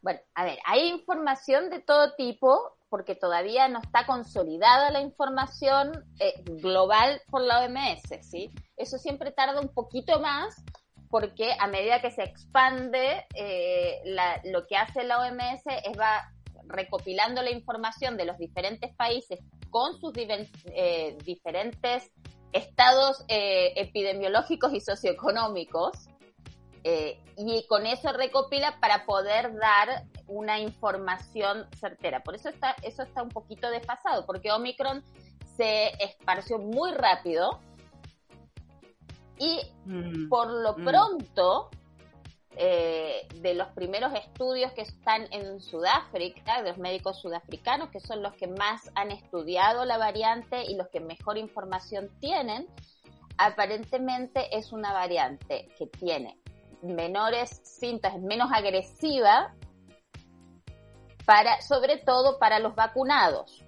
[0.00, 6.04] Bueno, a ver, hay información de todo tipo, porque todavía no está consolidada la información
[6.20, 8.50] eh, global por la OMS, ¿sí?
[8.76, 10.62] Eso siempre tarda un poquito más,
[11.10, 14.00] porque a medida que se expande, eh,
[14.44, 16.32] lo que hace la OMS es va
[16.68, 19.40] recopilando la información de los diferentes países
[19.70, 22.10] con sus eh, diferentes
[22.52, 26.08] estados epidemiológicos y socioeconómicos,
[26.84, 32.22] eh, y con eso recopila para poder dar una información certera.
[32.22, 35.02] Por eso está, eso está un poquito desfasado, porque Omicron
[35.56, 37.60] se esparció muy rápido
[39.38, 40.84] y mm, por lo mm.
[40.84, 41.70] pronto,
[42.56, 48.22] eh, de los primeros estudios que están en Sudáfrica, de los médicos sudafricanos, que son
[48.22, 52.66] los que más han estudiado la variante y los que mejor información tienen,
[53.36, 56.38] aparentemente es una variante que tiene
[56.82, 59.54] menores síntomas, menos agresiva,
[61.24, 63.62] para, sobre todo para los vacunados.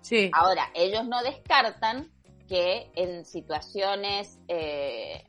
[0.00, 0.30] Sí.
[0.32, 2.10] Ahora, ellos no descartan
[2.48, 5.22] que en situaciones eh,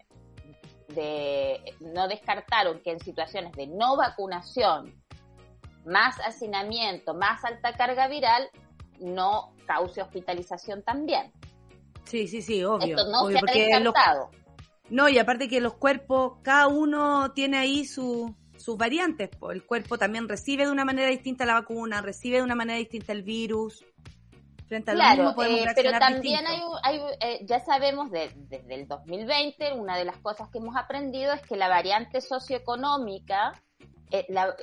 [0.93, 4.93] de, no descartaron que en situaciones de no vacunación,
[5.85, 8.49] más hacinamiento, más alta carga viral,
[8.99, 11.31] no cause hospitalización también.
[12.03, 12.97] Sí, sí, sí, obvio.
[12.97, 14.29] Esto no obvio, se ha descartado.
[14.89, 19.29] No, y aparte que los cuerpos, cada uno tiene ahí su, sus variantes.
[19.49, 23.13] El cuerpo también recibe de una manera distinta la vacuna, recibe de una manera distinta
[23.13, 23.85] el virus.
[24.71, 26.79] Frente a lo Claro, mismo podemos eh, pero también hay, distinto.
[26.83, 31.33] hay, eh, ya sabemos de- desde el 2020, una de las cosas que hemos aprendido
[31.33, 33.51] es que la variante socioeconómica
[34.11, 34.55] eh, la-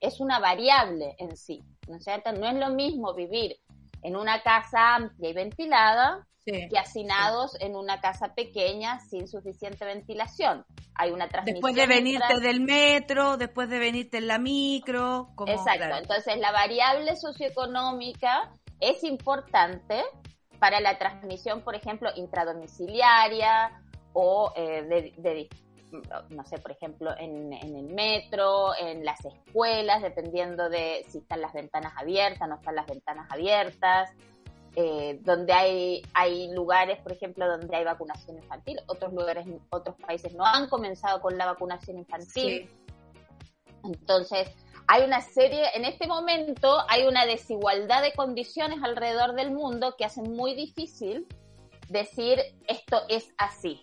[0.00, 2.32] es una variable en sí, ¿no es cierto?
[2.32, 3.56] No es lo mismo vivir
[4.02, 6.66] en una casa amplia y ventilada Sí.
[6.68, 10.64] que hacinados en una casa pequeña sin suficiente ventilación.
[10.96, 11.54] Hay una transmisión.
[11.62, 15.28] Después de venirte del metro, después de venirte en la micro.
[15.36, 15.96] Como, Exacto, claro.
[15.98, 18.50] entonces la variable socioeconómica
[18.82, 20.02] es importante
[20.58, 23.80] para la transmisión, por ejemplo, intradomiciliaria
[24.12, 25.48] o eh, de, de-
[26.30, 31.40] no sé, por ejemplo, en, en el metro, en las escuelas, dependiendo de si están
[31.42, 34.10] las ventanas abiertas, no están las ventanas abiertas,
[34.74, 40.34] eh, donde hay, hay lugares, por ejemplo, donde hay vacunación infantil, otros lugares, otros países
[40.34, 42.30] no han comenzado con la vacunación infantil.
[42.32, 42.70] Sí.
[43.84, 44.48] Entonces,
[44.88, 50.04] hay una serie, en este momento hay una desigualdad de condiciones alrededor del mundo que
[50.04, 51.26] hace muy difícil
[51.88, 53.82] decir esto es así.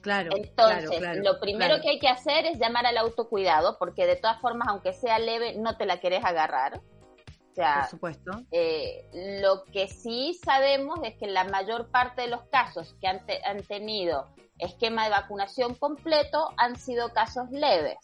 [0.00, 1.82] Claro, Entonces, claro, claro, lo primero claro.
[1.82, 5.54] que hay que hacer es llamar al autocuidado, porque de todas formas, aunque sea leve,
[5.56, 6.78] no te la querés agarrar.
[6.78, 8.30] O sea, Por supuesto.
[8.50, 9.08] eh,
[9.40, 13.42] lo que sí sabemos es que la mayor parte de los casos que han, te-
[13.46, 17.96] han tenido esquema de vacunación completo han sido casos leves.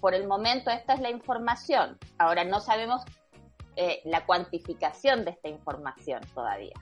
[0.00, 1.98] Por el momento esta es la información.
[2.18, 3.02] Ahora no sabemos
[3.76, 6.74] eh, la cuantificación de esta información todavía.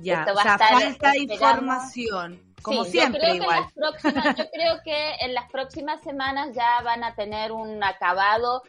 [0.00, 2.54] Ya, Esto o va a sea, estar, falta información.
[2.62, 6.00] Como Sí, siempre, yo creo que en las próximas- yo creo que en las próximas
[6.02, 8.62] semanas ya van a tener un acabado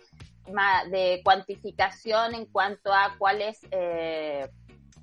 [0.92, 4.48] de cuantificación en cuanto a cuál es, eh,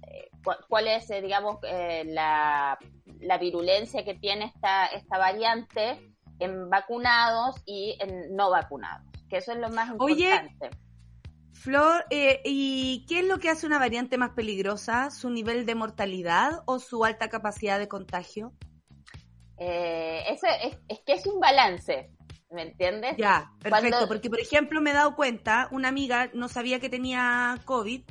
[0.07, 2.79] eh, cu- cuál es eh, digamos, eh, la,
[3.21, 6.12] la virulencia que tiene esta, esta variante
[6.43, 10.71] en vacunados y en no vacunados, que eso es lo más Oye, importante.
[11.55, 15.11] Flor, eh, ¿y qué es lo que hace una variante más peligrosa?
[15.11, 18.53] ¿Su nivel de mortalidad o su alta capacidad de contagio?
[19.59, 22.11] Eh, eso es, es que es un balance,
[22.51, 23.17] ¿me entiendes?
[23.17, 26.89] Ya, perfecto, Cuando- porque por ejemplo me he dado cuenta, una amiga no sabía que
[26.89, 28.03] tenía COVID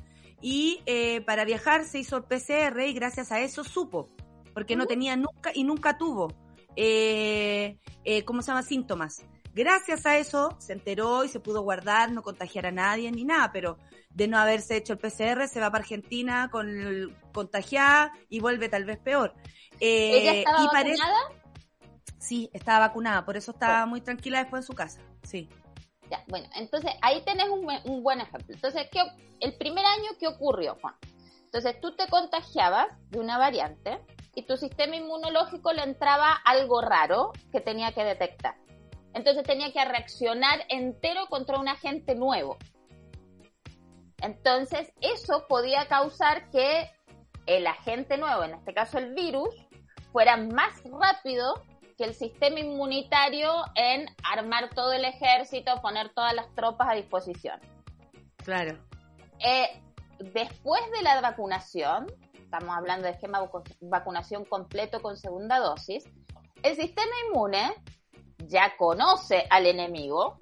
[0.41, 4.09] y eh, para viajar se hizo el PCR y gracias a eso supo,
[4.53, 6.29] porque no tenía nunca y nunca tuvo,
[6.75, 8.63] eh, eh, ¿cómo se llama?
[8.63, 9.23] Síntomas.
[9.53, 13.51] Gracias a eso se enteró y se pudo guardar, no contagiar a nadie ni nada,
[13.51, 13.77] pero
[14.09, 18.69] de no haberse hecho el PCR se va para Argentina con el contagiada y vuelve
[18.69, 19.33] tal vez peor.
[19.79, 21.19] Eh, ¿Ella estaba y vacunada?
[22.17, 25.01] Sí, estaba vacunada, por eso estaba muy tranquila después en su casa.
[25.23, 25.49] Sí.
[26.09, 28.53] Ya, bueno, entonces ahí tenés un, buen- un buen ejemplo.
[28.53, 29.01] Entonces, ¿qué,
[29.39, 30.93] el primer año, ¿qué ocurrió, Juan?
[31.45, 33.99] Entonces, tú te contagiabas de una variante
[34.35, 38.55] y tu sistema inmunológico le entraba algo raro que tenía que detectar.
[39.13, 42.57] Entonces tenía que reaccionar entero contra un agente nuevo.
[44.21, 46.89] Entonces, eso podía causar que
[47.47, 49.49] el agente nuevo, en este caso el virus,
[50.11, 51.65] fuera más rápido
[51.97, 57.59] que el sistema inmunitario en armar todo el ejército, poner todas las tropas a disposición.
[58.37, 58.77] Claro.
[59.39, 59.81] Eh,
[60.19, 62.07] después de la vacunación,
[62.51, 66.03] estamos hablando de esquema vacu- vacunación completo con segunda dosis,
[66.61, 67.73] el sistema inmune
[68.45, 70.37] ya conoce al enemigo,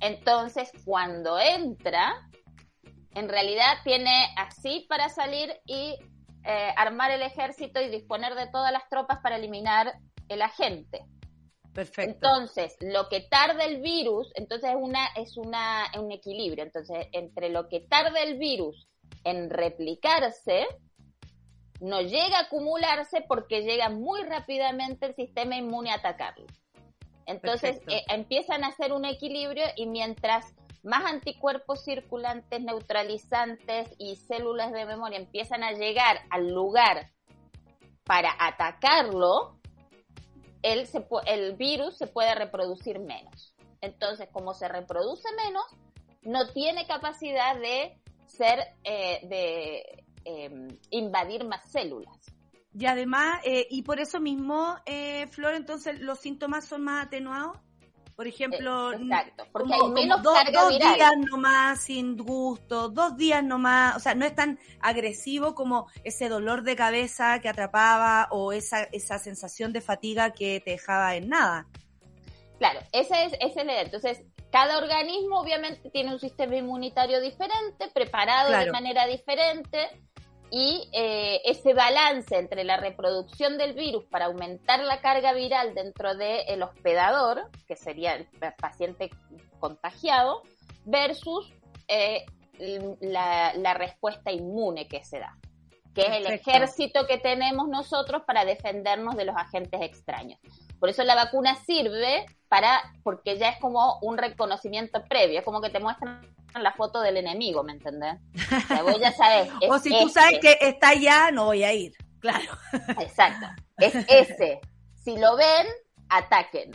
[0.00, 2.28] entonces cuando entra,
[3.14, 5.96] en realidad tiene así para salir y
[6.44, 9.94] eh, armar el ejército y disponer de todas las tropas para eliminar
[10.28, 11.04] el agente.
[11.72, 12.10] Perfecto.
[12.10, 17.48] Entonces, lo que tarda el virus, entonces es una es una un equilibrio, entonces entre
[17.48, 18.88] lo que tarda el virus
[19.24, 20.66] en replicarse
[21.80, 26.46] no llega a acumularse porque llega muy rápidamente el sistema inmune a atacarlo.
[27.26, 34.72] Entonces eh, empiezan a hacer un equilibrio y mientras más anticuerpos circulantes, neutralizantes y células
[34.72, 37.10] de memoria empiezan a llegar al lugar
[38.04, 39.58] para atacarlo,
[40.62, 43.54] el, se el virus se puede reproducir menos.
[43.80, 45.64] Entonces, como se reproduce menos,
[46.22, 47.98] no tiene capacidad de
[48.30, 52.16] ser, eh, de eh, invadir más células.
[52.72, 57.58] Y además, eh, y por eso mismo, eh, Flor, entonces los síntomas son más atenuados.
[58.14, 60.94] Por ejemplo, Eh, exacto, porque como- hay menos dos, carga dos viral.
[60.94, 66.28] días nomás sin gusto, dos días nomás, o sea, no es tan agresivo como ese
[66.28, 71.30] dolor de cabeza que atrapaba o esa, esa sensación de fatiga que te dejaba en
[71.30, 71.66] nada.
[72.58, 73.80] Claro, esa es, esa es idea.
[73.80, 79.88] Entonces, cada organismo obviamente tiene un sistema inmunitario diferente, preparado de manera diferente,
[80.50, 86.16] y eh, ese balance entre la reproducción del virus para aumentar la carga viral dentro
[86.16, 88.26] del hospedador, que sería el
[88.58, 89.10] paciente
[89.60, 90.42] contagiado,
[90.84, 91.52] versus
[91.86, 92.26] eh,
[93.00, 95.36] la, la, respuesta inmune que se da,
[95.94, 100.40] que es el ejército que tenemos nosotros para defendernos de los agentes extraños.
[100.80, 105.60] Por eso la vacuna sirve para, porque ya es como un reconocimiento previo, es como
[105.60, 108.16] que te muestran la foto del enemigo, ¿me entendés?
[108.34, 111.72] O, sea, vos ya sabes, o si tú sabes que está allá, no voy a
[111.72, 112.52] ir, claro.
[112.98, 114.60] Exacto, es ese.
[114.96, 115.66] Si lo ven,
[116.08, 116.72] ataquen.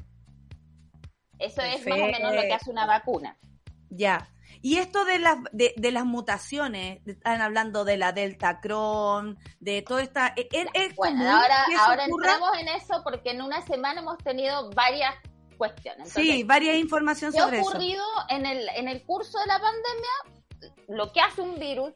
[1.39, 3.37] Eso es más o menos lo que hace una vacuna.
[3.89, 4.29] Ya.
[4.65, 9.83] Y esto de las, de, de, las mutaciones, están hablando de la Delta Cron, de
[9.83, 10.33] toda esta...
[10.35, 15.13] ¿es, es bueno, ahora, ahora entramos en eso porque en una semana hemos tenido varias
[15.59, 16.11] cuestiones.
[16.11, 17.69] sí, varias información sobre eso.
[17.69, 20.73] ¿Qué ha ocurrido en el, en el curso de la pandemia?
[20.87, 21.93] Lo que hace un virus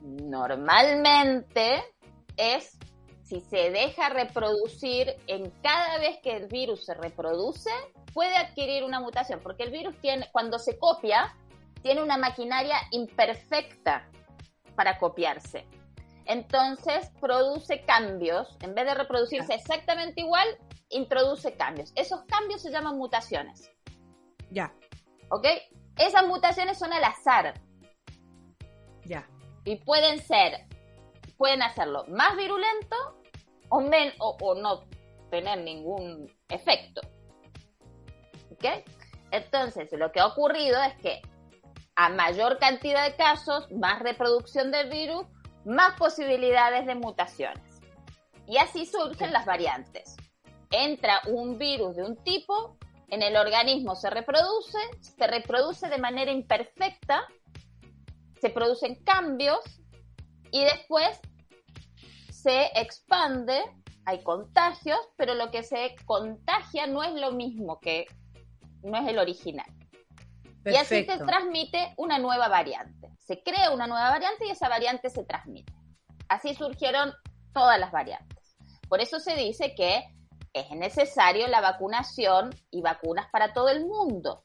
[0.00, 1.82] normalmente
[2.36, 2.78] es
[3.24, 7.72] si se deja reproducir en cada vez que el virus se reproduce,
[8.14, 11.34] puede adquirir una mutación, porque el virus tiene, cuando se copia,
[11.82, 14.08] tiene una maquinaria imperfecta
[14.74, 15.66] para copiarse.
[16.26, 20.46] Entonces produce cambios, en vez de reproducirse exactamente igual,
[20.90, 21.92] introduce cambios.
[21.96, 23.70] Esos cambios se llaman mutaciones.
[24.50, 24.72] Ya.
[25.30, 25.46] ¿Ok?
[25.96, 27.54] Esas mutaciones son al azar.
[29.04, 29.28] Ya.
[29.64, 30.66] Y pueden ser,
[31.36, 32.96] pueden hacerlo más virulento
[33.68, 34.84] o, men, o, no
[35.30, 37.00] tener ningún efecto.
[38.52, 38.64] ¿Ok?
[39.30, 41.22] Entonces, lo que ha ocurrido es que
[41.96, 45.26] a mayor cantidad de casos, más reproducción del virus,
[45.64, 47.80] más posibilidades de mutaciones.
[48.46, 50.16] Y así surgen las variantes
[50.72, 52.76] entra un virus de un tipo,
[53.08, 57.26] en el organismo se reproduce, se reproduce de manera imperfecta,
[58.40, 59.60] se producen cambios
[60.50, 61.20] y después
[62.30, 63.62] se expande,
[64.04, 68.06] hay contagios, pero lo que se contagia no es lo mismo que,
[68.82, 69.70] no es el original.
[70.64, 73.10] Y así se transmite una nueva variante.
[73.18, 75.72] Se crea una nueva variante y esa variante se transmite.
[76.28, 77.12] Así surgieron
[77.52, 78.56] todas las variantes.
[78.88, 80.04] Por eso se dice que
[80.52, 84.44] es necesario la vacunación y vacunas para todo el mundo,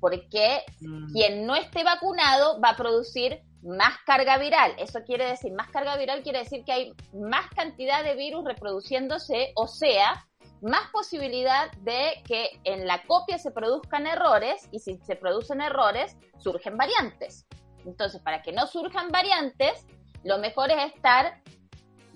[0.00, 1.12] porque mm.
[1.12, 4.74] quien no esté vacunado va a producir más carga viral.
[4.78, 9.52] Eso quiere decir, más carga viral quiere decir que hay más cantidad de virus reproduciéndose,
[9.54, 10.26] o sea,
[10.62, 16.16] más posibilidad de que en la copia se produzcan errores y si se producen errores,
[16.38, 17.46] surgen variantes.
[17.84, 19.84] Entonces, para que no surjan variantes,
[20.22, 21.42] lo mejor es estar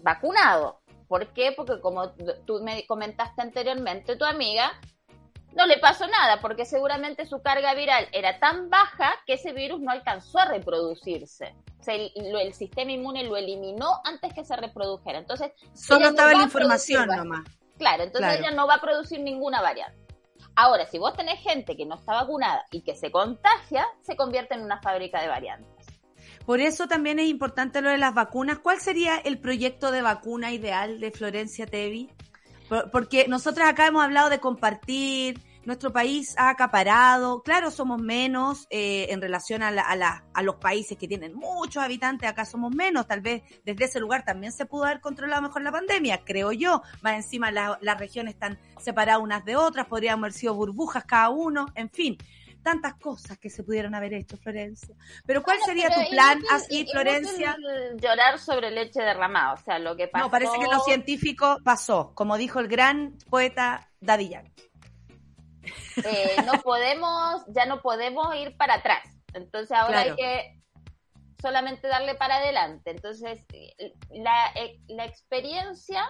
[0.03, 0.81] vacunado.
[1.09, 1.53] ¿Por qué?
[1.57, 2.13] Porque como
[2.47, 4.73] tú me comentaste anteriormente, tu amiga
[5.57, 9.81] no le pasó nada, porque seguramente su carga viral era tan baja que ese virus
[9.81, 11.55] no alcanzó a reproducirse.
[11.81, 15.19] O sea, el, sistema inmune lo eliminó antes que se reprodujera.
[15.19, 17.45] Entonces, solo estaba la información nomás.
[17.79, 20.07] Claro, entonces ella no va a producir ninguna variante.
[20.55, 24.55] Ahora, si vos tenés gente que no está vacunada y que se contagia, se convierte
[24.55, 25.87] en una fábrica de variantes.
[26.47, 28.61] Por eso también es importante lo de las vacunas.
[28.61, 32.09] ¿Cuál sería el proyecto de vacuna ideal de Florencia Tevi?
[32.91, 39.09] Porque nosotros acá hemos hablado de compartir, nuestro país ha acaparado, claro, somos menos eh,
[39.11, 43.43] en relación a, a, los países que tienen muchos habitantes, acá somos menos, tal vez
[43.65, 47.51] desde ese lugar también se pudo haber controlado mejor la pandemia, creo yo, más encima
[47.51, 52.17] las regiones están separadas unas de otras, podríamos haber sido burbujas cada uno, en fin,
[52.63, 54.95] tantas cosas que se pudieron haber hecho, Florencia.
[55.25, 57.57] Pero ¿cuál sería tu plan así, Florencia?
[57.97, 60.25] Llorar sobre leche derramada, o sea, lo que pasó.
[60.25, 64.66] No, parece que lo científico pasó, como dijo el gran poeta Daddy Yankee.
[66.05, 69.05] Eh, no podemos, ya no podemos ir para atrás.
[69.35, 70.61] Entonces ahora hay que
[71.41, 72.91] solamente darle para adelante.
[72.91, 73.45] Entonces,
[74.11, 76.09] la, eh, la experiencia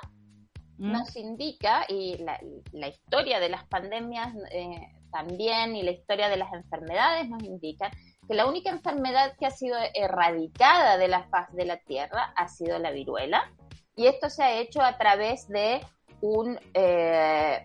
[0.78, 0.92] ¿Mm?
[0.92, 2.38] nos indica, y la,
[2.72, 4.80] la, historia de las pandemias eh,
[5.10, 7.90] también y la historia de las enfermedades nos indican
[8.28, 12.48] que la única enfermedad que ha sido erradicada de la faz de la Tierra ha
[12.48, 13.50] sido la viruela
[13.94, 15.80] y esto se ha hecho a través de
[16.20, 17.64] un eh,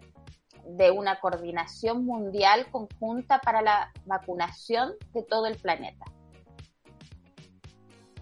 [0.66, 6.06] de una coordinación mundial conjunta para la vacunación de todo el planeta.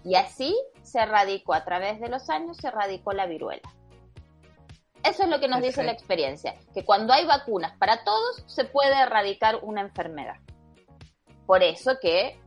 [0.04, 3.70] Y así se erradicó, a través de los años se erradicó la viruela.
[5.02, 8.64] Eso es lo que nos dice la experiencia, que cuando hay vacunas para todos se
[8.64, 10.36] puede erradicar una enfermedad.
[11.46, 12.38] Por eso que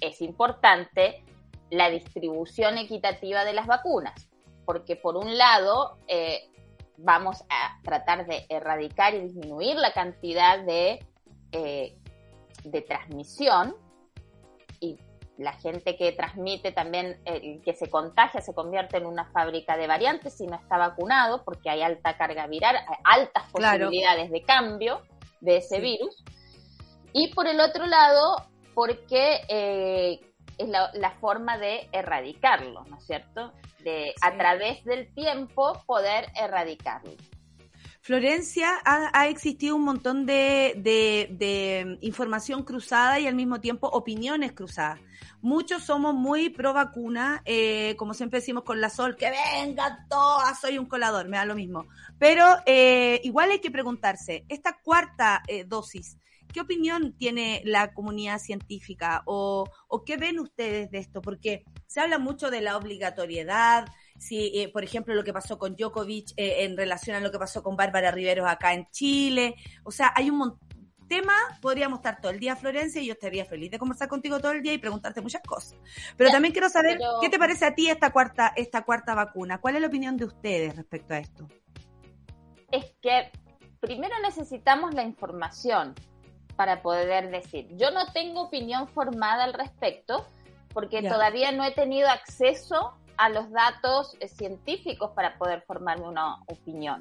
[0.00, 1.24] es importante
[1.70, 4.28] la distribución equitativa de las vacunas,
[4.64, 6.50] porque por un lado eh,
[6.96, 11.04] vamos a tratar de erradicar y disminuir la cantidad de,
[11.52, 11.96] eh,
[12.64, 13.74] de transmisión
[14.80, 14.98] y
[15.36, 17.20] la gente que transmite también,
[17.64, 21.70] que se contagia, se convierte en una fábrica de variantes si no está vacunado, porque
[21.70, 25.02] hay alta carga viral, hay altas posibilidades de cambio
[25.40, 26.24] de ese virus.
[27.12, 28.36] Y por el otro lado,
[28.74, 30.20] porque eh,
[30.58, 33.52] es la, forma de erradicarlo, ¿no es cierto?
[33.84, 37.12] De a través del tiempo poder erradicarlo.
[38.04, 45.00] Florencia, ha, existido un montón de, de, información cruzada y al mismo tiempo opiniones cruzadas.
[45.40, 50.60] Muchos somos muy pro vacuna, eh, como siempre decimos con la Sol, que venga todas,
[50.60, 51.86] soy un colador, me da lo mismo.
[52.18, 56.18] Pero eh, igual hay que preguntarse, esta cuarta eh, dosis,
[56.54, 61.20] ¿qué opinión tiene la comunidad científica o, o qué ven ustedes de esto?
[61.20, 63.86] Porque se habla mucho de la obligatoriedad,
[64.18, 67.40] si, eh, por ejemplo, lo que pasó con Djokovic eh, en relación a lo que
[67.40, 69.56] pasó con Bárbara Riveros acá en Chile.
[69.82, 70.56] O sea, hay un
[71.08, 74.52] tema, podríamos estar todo el día, Florencia, y yo estaría feliz de conversar contigo todo
[74.52, 75.76] el día y preguntarte muchas cosas.
[76.16, 79.60] Pero también quiero saber, ¿qué te parece a ti esta cuarta, esta cuarta vacuna?
[79.60, 81.48] ¿Cuál es la opinión de ustedes respecto a esto?
[82.70, 83.32] Es que
[83.80, 85.94] primero necesitamos la información
[86.56, 87.68] para poder decir.
[87.76, 90.26] Yo no tengo opinión formada al respecto
[90.72, 96.42] porque todavía no he tenido acceso a los datos eh, científicos para poder formarme una
[96.46, 97.00] opinión.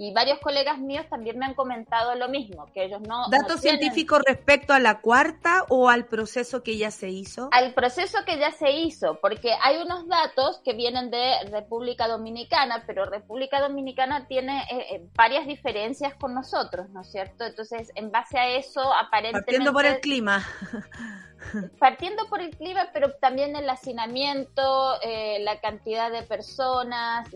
[0.00, 3.28] Y varios colegas míos también me han comentado lo mismo, que ellos no...
[3.30, 7.48] ¿Datos científicos respecto a la cuarta o al proceso que ya se hizo?
[7.50, 12.84] Al proceso que ya se hizo, porque hay unos datos que vienen de República Dominicana,
[12.86, 17.44] pero República Dominicana tiene eh, eh, varias diferencias con nosotros, ¿no es cierto?
[17.44, 19.46] Entonces, en base a eso, aparentemente...
[19.46, 20.46] Partiendo por el clima.
[21.80, 27.28] partiendo por el clima, pero también el hacinamiento, eh, la cantidad de personas,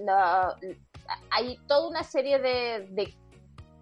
[1.30, 3.14] hay toda una serie de,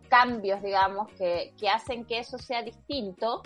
[0.08, 3.42] cambios, digamos, que, hacen que eso sea distinto.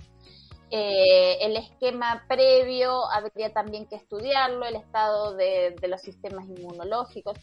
[0.70, 7.38] Eh, el esquema previo habría también que estudiarlo, el estado de, los sistemas inmunológicos.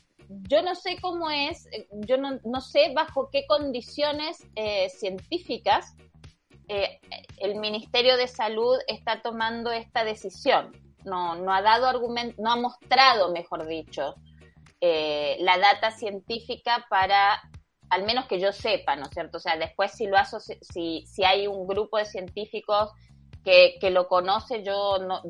[0.50, 5.96] Yo no sé cómo es, yo no, sé bajo qué condiciones eh, científicas
[6.74, 7.02] eh,
[7.38, 10.72] el Ministerio de Salud está tomando esta decisión.
[11.04, 14.16] No, no ha dado argumento, no ha mostrado, mejor dicho,
[14.82, 17.40] eh, la data científica para,
[17.90, 19.38] al menos que yo sepa, ¿no es cierto?
[19.38, 22.90] O sea, después si lo si, si hay un grupo de científicos
[23.44, 25.22] que, que lo conoce, yo no,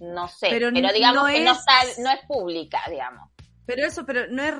[0.00, 3.30] no sé, pero, digamos que no, no es pública, digamos.
[3.66, 4.54] Pero eso, pero no es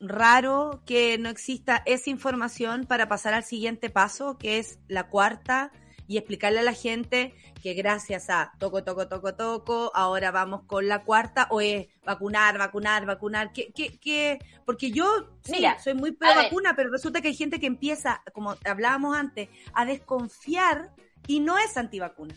[0.00, 5.72] raro que no exista esa información para pasar al siguiente paso, que es la cuarta,
[6.08, 10.88] y explicarle a la gente que gracias a toco, toco, toco, toco, ahora vamos con
[10.88, 15.06] la cuarta, o es vacunar, vacunar, vacunar, que, que, porque yo
[15.44, 19.50] sí, soy muy pro vacuna, pero resulta que hay gente que empieza, como hablábamos antes,
[19.74, 20.92] a desconfiar
[21.26, 22.34] y no es antivacuna.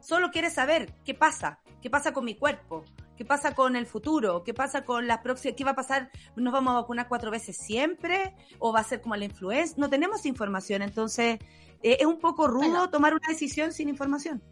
[0.00, 2.84] Solo quiere saber qué pasa, qué pasa con mi cuerpo,
[3.18, 4.44] ¿Qué pasa con el futuro?
[4.44, 5.56] ¿Qué pasa con las próximas?
[5.56, 6.08] ¿Qué va a pasar?
[6.36, 8.36] ¿Nos vamos a vacunar cuatro veces siempre?
[8.60, 9.74] ¿O va a ser como la influenza?
[9.76, 11.40] No tenemos información, entonces
[11.82, 14.42] es un poco rudo tomar una decisión sin información.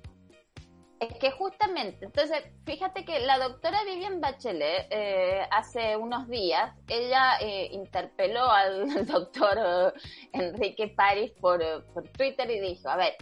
[0.99, 7.37] Es que justamente, entonces, fíjate que la doctora Vivian Bachelet eh, hace unos días, ella
[7.41, 9.93] eh, interpeló al doctor
[10.33, 11.61] Enrique París por,
[11.93, 13.14] por Twitter y dijo, a ver,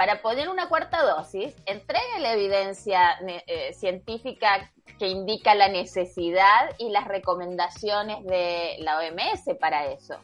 [0.00, 6.88] para poner una cuarta dosis, entregue la evidencia eh, científica que indica la necesidad y
[6.88, 10.14] las recomendaciones de la OMS para eso.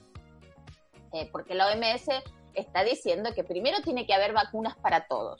[1.12, 2.08] Eh, porque la OMS
[2.56, 5.38] está diciendo que primero tiene que haber vacunas para todos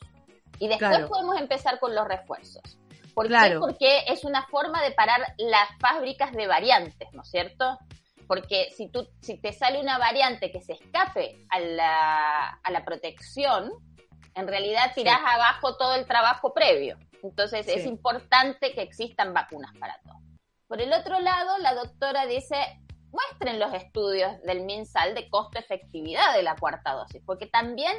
[0.58, 2.78] y después podemos empezar con los refuerzos.
[3.14, 3.56] ¿Por qué?
[3.58, 7.78] Porque es una forma de parar las fábricas de variantes, ¿no es cierto?
[8.26, 12.84] Porque si, tú, si te sale una variante que se escape a la, a la
[12.84, 13.72] protección,
[14.34, 16.98] en realidad tirás abajo todo el trabajo previo.
[17.22, 20.20] Entonces es importante que existan vacunas para todo.
[20.68, 22.56] Por el otro lado, la doctora dice,
[23.12, 27.96] muestren los estudios del MinSal de costo-efectividad de la cuarta dosis, porque también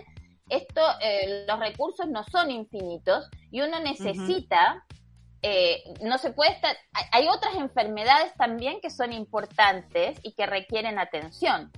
[0.50, 4.84] esto, eh, los recursos no son infinitos y uno necesita,
[5.42, 6.76] eh, no se puede estar,
[7.12, 11.72] hay otras enfermedades también que son importantes y que requieren atención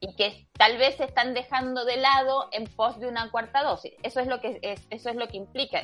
[0.00, 3.92] y que tal vez se están dejando de lado en pos de una cuarta dosis.
[4.02, 5.82] Eso es lo que es, eso es lo que implica.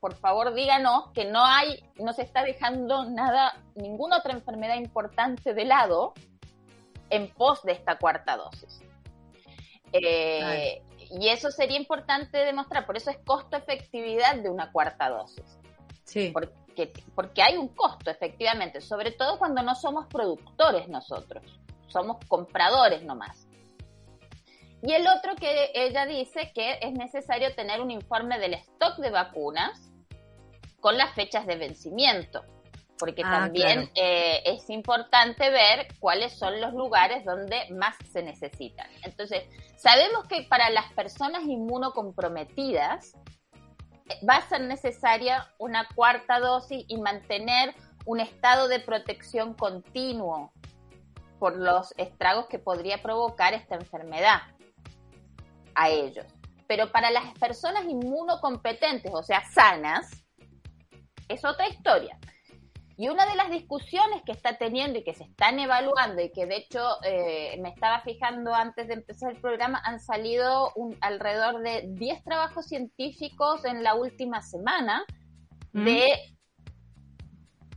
[0.00, 5.54] Por favor, díganos que no hay, no se está dejando nada, ninguna otra enfermedad importante
[5.54, 6.14] de lado
[7.10, 8.80] en pos de esta cuarta dosis.
[9.92, 15.58] Eh, y eso sería importante demostrar, por eso es costo-efectividad de una cuarta dosis.
[16.04, 16.30] Sí.
[16.32, 21.42] Porque, porque hay un costo, efectivamente, sobre todo cuando no somos productores nosotros
[21.94, 23.46] somos compradores nomás.
[24.86, 29.08] Y el otro que ella dice que es necesario tener un informe del stock de
[29.08, 29.90] vacunas
[30.78, 32.44] con las fechas de vencimiento,
[32.98, 33.92] porque Ah, también claro.
[33.94, 38.86] eh, es importante ver cuáles son los lugares donde más se necesitan.
[39.02, 39.44] Entonces,
[39.78, 43.14] sabemos que para las personas inmunocomprometidas
[44.10, 47.74] eh, va a ser necesaria una cuarta dosis y mantener
[48.04, 50.52] un estado de protección continuo
[51.38, 54.42] por los estragos que podría provocar esta enfermedad
[55.74, 56.26] a ellos.
[56.66, 60.24] Pero para las personas inmunocompetentes, o sea, sanas,
[61.28, 62.18] es otra historia.
[62.96, 66.46] Y una de las discusiones que está teniendo y que se están evaluando y que
[66.46, 71.60] de hecho eh, me estaba fijando antes de empezar el programa, han salido un, alrededor
[71.62, 75.04] de 10 trabajos científicos en la última semana
[75.72, 76.33] de...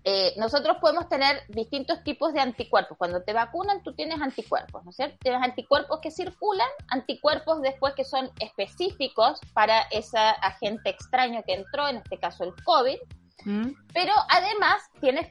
[0.09, 2.97] eh, nosotros podemos tener distintos tipos de anticuerpos.
[2.97, 5.17] Cuando te vacunan, tú tienes anticuerpos, ¿no es cierto?
[5.19, 11.89] Tienes anticuerpos que circulan, anticuerpos después que son específicos para ese agente extraño que entró,
[11.89, 12.97] en este caso el COVID,
[13.43, 13.71] ¿Mm?
[13.93, 15.27] pero además tienes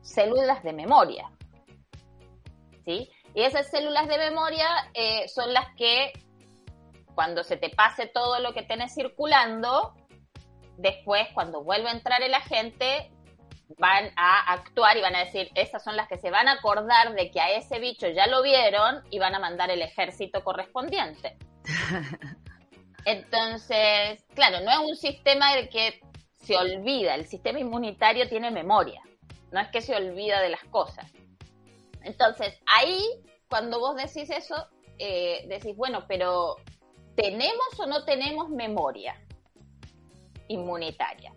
[0.00, 1.30] células de memoria.
[2.86, 3.10] ¿Sí?
[3.34, 6.14] Y esas células de memoria eh, son las que,
[7.14, 9.92] cuando se te pase todo lo que tenés circulando,
[10.78, 13.12] después, cuando vuelve a entrar el agente,
[13.78, 17.14] van a actuar y van a decir, esas son las que se van a acordar
[17.14, 21.36] de que a ese bicho ya lo vieron y van a mandar el ejército correspondiente.
[23.04, 26.00] Entonces, claro, no es un sistema de que
[26.38, 29.00] se olvida, el sistema inmunitario tiene memoria,
[29.50, 31.10] no es que se olvida de las cosas.
[32.02, 33.00] Entonces, ahí,
[33.48, 34.68] cuando vos decís eso,
[34.98, 36.56] eh, decís, bueno, pero
[37.16, 39.20] ¿tenemos o no tenemos memoria
[40.48, 41.32] inmunitaria?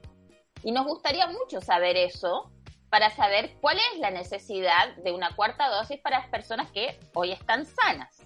[0.63, 2.51] Y nos gustaría mucho saber eso
[2.89, 7.31] para saber cuál es la necesidad de una cuarta dosis para las personas que hoy
[7.31, 8.17] están sanas.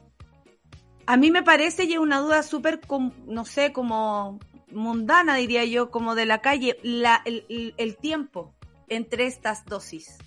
[1.05, 2.80] A mí me parece y es una duda súper,
[3.26, 4.39] no sé, como
[4.72, 8.53] mundana, diría yo, como de la calle, la, el, el- tiempo
[8.88, 10.18] entre estas dosis.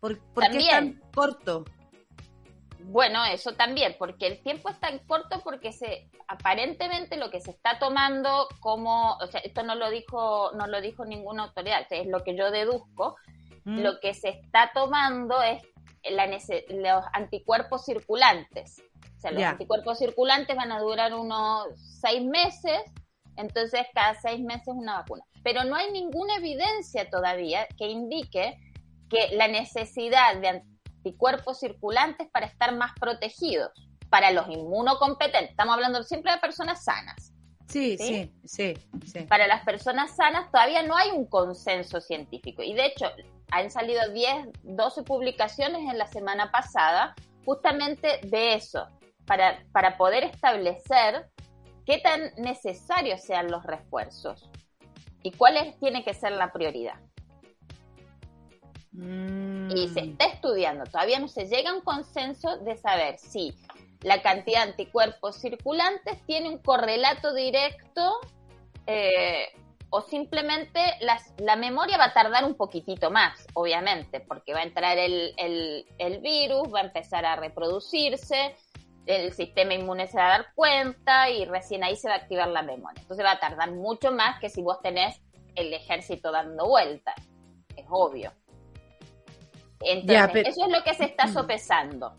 [0.00, 1.64] ¿Por, por qué es tan corto?
[2.88, 7.50] Bueno, eso también, porque el tiempo es tan corto porque se aparentemente lo que se
[7.50, 12.06] está tomando como, o sea, esto no lo dijo, no lo dijo ninguna autoridad, es
[12.06, 13.16] lo que yo deduzco,
[13.64, 13.80] ¿Mm?
[13.80, 15.60] lo que se está tomando es
[16.08, 18.80] la los anticuerpos circulantes.
[19.16, 21.66] O sea, los anticuerpos circulantes van a durar unos
[22.00, 22.82] seis meses,
[23.36, 25.24] entonces cada seis meses una vacuna.
[25.42, 28.56] Pero no hay ninguna evidencia todavía que indique
[29.10, 30.62] que la necesidad de
[31.10, 33.70] anticuerpos circulantes para estar más protegidos,
[34.10, 35.50] para los inmunocompetentes.
[35.50, 37.32] Estamos hablando siempre de personas sanas.
[37.68, 38.32] Sí, ¿Sí?
[38.44, 39.20] sí, sí, sí.
[39.26, 42.62] Para las personas sanas todavía no hay un consenso científico.
[42.62, 43.06] Y de hecho,
[43.50, 47.14] han salido 10, 12 publicaciones en la semana pasada
[47.44, 48.86] justamente de eso,
[49.26, 51.26] para, para poder establecer
[51.84, 54.48] qué tan necesarios sean los refuerzos
[55.22, 56.94] y cuál es- tiene que ser la prioridad.
[58.96, 59.70] Mm.
[59.76, 63.54] Y se está estudiando, todavía no se llega a un consenso de saber si
[64.02, 68.18] la cantidad de anticuerpos circulantes tiene un correlato directo
[68.86, 69.48] eh,
[69.90, 74.64] o simplemente las- la memoria va a tardar un poquitito más, obviamente, porque va a
[74.64, 78.54] entrar el, el- el virus, va a empezar a reproducirse,
[79.06, 82.48] el sistema inmune se va a dar cuenta y recién ahí se va a activar
[82.48, 83.00] la memoria.
[83.00, 85.20] Entonces va a tardar mucho más que si vos tenés
[85.54, 87.14] el ejército dando vueltas,
[87.76, 88.32] es obvio.
[89.80, 92.16] Entonces, Ya, pero- eso es lo que se está sopesando.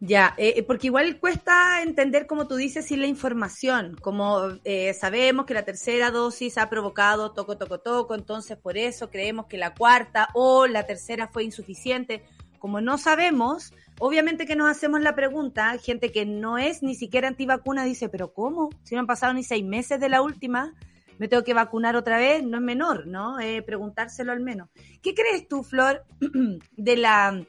[0.00, 3.96] Ya, eh, porque igual cuesta entender, como tú dices, sin la información.
[4.02, 9.10] Como eh, sabemos que la tercera dosis ha provocado toco, toco, toco, entonces por eso
[9.10, 12.24] creemos que la cuarta o la tercera fue insuficiente.
[12.58, 17.28] Como no sabemos, obviamente que nos hacemos la pregunta, gente que no es ni siquiera
[17.28, 18.68] antivacuna dice, pero ¿cómo?
[18.82, 20.74] Si no han pasado ni seis meses de la última,
[21.18, 23.38] me tengo que vacunar otra vez, no es menor, ¿no?
[23.40, 24.68] Eh, preguntárselo al menos.
[25.02, 26.04] ¿Qué crees tú, Flor,
[26.76, 27.44] de la,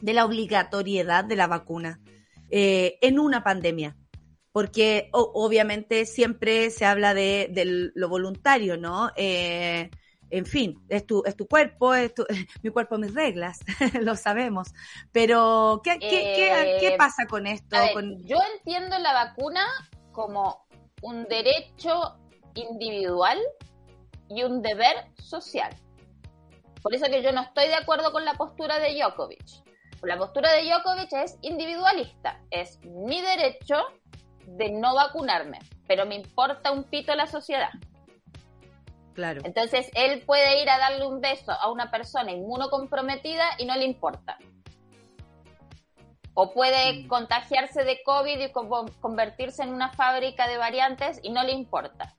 [0.00, 2.00] de la obligatoriedad de la vacuna
[2.50, 3.96] eh, en una pandemia?
[4.52, 9.10] Porque o- obviamente siempre se habla de, de lo voluntario, ¿no?
[9.16, 9.90] Eh,
[10.28, 12.26] en fin, es tu, es tu cuerpo, es tu-
[12.62, 13.60] mi cuerpo, mis reglas,
[14.00, 14.72] lo sabemos.
[15.12, 17.76] Pero, ¿qué, qué, qué, Eh, qué pasa con esto?
[17.76, 19.64] A ver, Con- Yo entiendo la vacuna
[20.12, 20.66] como
[21.02, 22.19] un derecho
[22.54, 23.38] individual
[24.28, 25.74] y un deber social.
[26.82, 29.44] Por eso que yo no estoy de acuerdo con la postura de Djokovic.
[30.02, 32.40] La postura de Djokovic es individualista.
[32.50, 33.76] Es mi derecho
[34.46, 37.70] de no vacunarme, pero me importa un pito la sociedad.
[39.14, 39.42] Claro.
[39.44, 43.84] Entonces él puede ir a darle un beso a una persona inmunocomprometida y no le
[43.84, 44.38] importa.
[46.32, 48.52] O puede contagiarse de COVID y
[49.00, 52.16] convertirse en una fábrica de variantes y no le importa.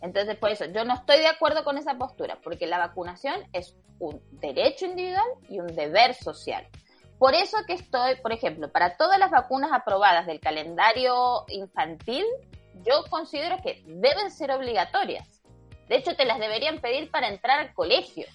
[0.00, 3.76] Entonces, por eso, yo no estoy de acuerdo con esa postura, porque la vacunación es
[3.98, 6.66] un derecho individual y un deber social.
[7.18, 12.24] Por eso que estoy, por ejemplo, para todas las vacunas aprobadas del calendario infantil,
[12.86, 15.42] yo considero que deben ser obligatorias.
[15.88, 18.26] De hecho, te las deberían pedir para entrar al colegio.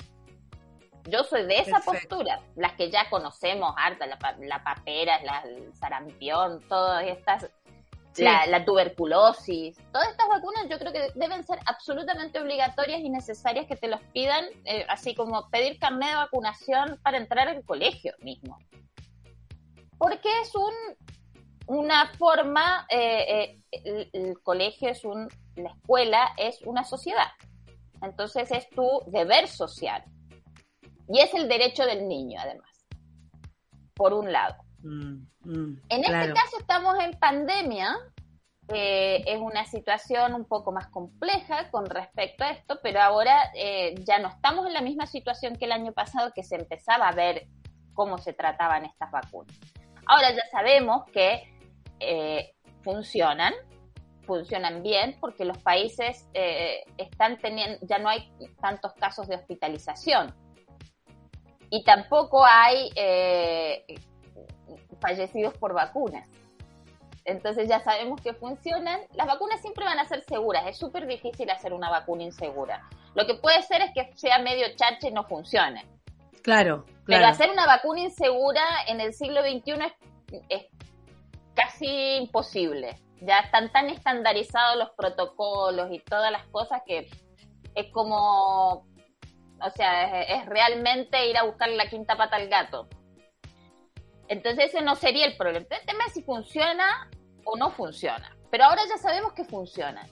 [1.05, 5.73] Yo soy de esa postura, las que ya conocemos, harta, la, la papera, la, el
[5.75, 7.49] sarampión, todas estas
[8.17, 13.75] la, tuberculosis, todas estas vacunas yo creo que deben ser absolutamente obligatorias y necesarias que
[13.75, 18.57] te los pidan, eh, así como pedir carnet de vacunación para entrar al colegio mismo.
[19.97, 20.73] Porque es un,
[21.67, 27.31] una forma, eh, eh, el, colegio es un, la escuela es una sociedad.
[28.01, 30.03] Entonces es tu deber social.
[31.07, 32.85] Y es el derecho del niño, además.
[33.93, 34.55] Por un lado.
[34.83, 37.95] Mm, mm, en este caso estamos en pandemia,
[38.67, 43.95] eh, es una situación un poco más compleja con respecto a esto, pero ahora eh,
[44.05, 47.15] ya no estamos en la misma situación que el año pasado que se empezaba a
[47.15, 47.47] ver
[47.93, 49.57] cómo se trataban estas vacunas.
[50.05, 51.43] Ahora ya sabemos que
[51.99, 53.53] eh, funcionan,
[54.25, 56.27] funcionan bien porque los países
[56.97, 58.29] están teniendo, ya no hay
[58.61, 60.33] tantos casos de hospitalización
[61.69, 62.89] y tampoco hay
[65.03, 66.27] fallecidos por vacunas.
[67.25, 69.01] Entonces ya sabemos que funcionan.
[69.13, 70.63] Las vacunas siempre van a ser seguras.
[70.67, 72.81] Es súper difícil hacer una vacuna insegura.
[73.15, 75.85] Lo que puede ser es que sea medio chache y no funcione.
[76.41, 76.85] Claro, claro.
[77.05, 79.93] Pero hacer una vacuna insegura en el siglo XXI
[80.49, 80.65] es,
[81.55, 82.97] casi imposible.
[83.21, 87.09] Ya están tan estandarizados los protocolos y todas las cosas que
[87.75, 88.85] es como,
[89.61, 92.89] o sea, es realmente ir a buscar la quinta pata al gato.
[94.27, 95.65] Entonces ese no sería el problema.
[95.69, 97.09] El tema es si funciona
[97.45, 98.35] o no funciona.
[98.49, 100.07] Pero ahora ya sabemos que funciona.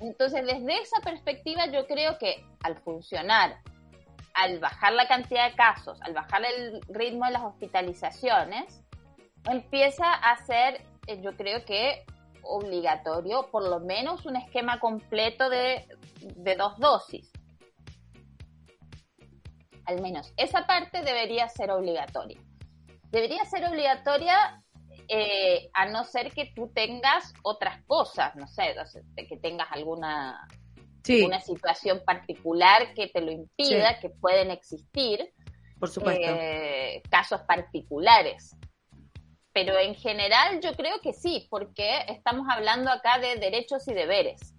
[0.00, 3.60] Entonces desde esa perspectiva yo creo que al funcionar,
[4.34, 8.82] al bajar la cantidad de casos, al bajar el ritmo de las hospitalizaciones,
[9.48, 12.04] empieza a ser, eh, yo creo que
[12.42, 15.86] obligatorio, por lo menos un esquema completo de,
[16.36, 17.30] de dos dosis.
[19.84, 22.40] Al menos esa parte debería ser obligatoria
[23.10, 24.62] debería ser obligatoria
[25.08, 28.74] eh, a no ser que tú tengas otras cosas, no sé,
[29.28, 30.46] que tengas alguna,
[31.02, 35.32] situación particular que te lo impida, que pueden existir.
[35.78, 36.22] Por supuesto.
[36.24, 38.54] Eh, casos particulares.
[39.52, 44.54] Pero en general yo creo que sí, porque estamos hablando acá de derechos y deberes.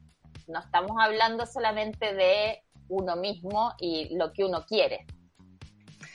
[0.48, 5.06] No estamos hablando solamente de uno mismo y lo que uno quiere.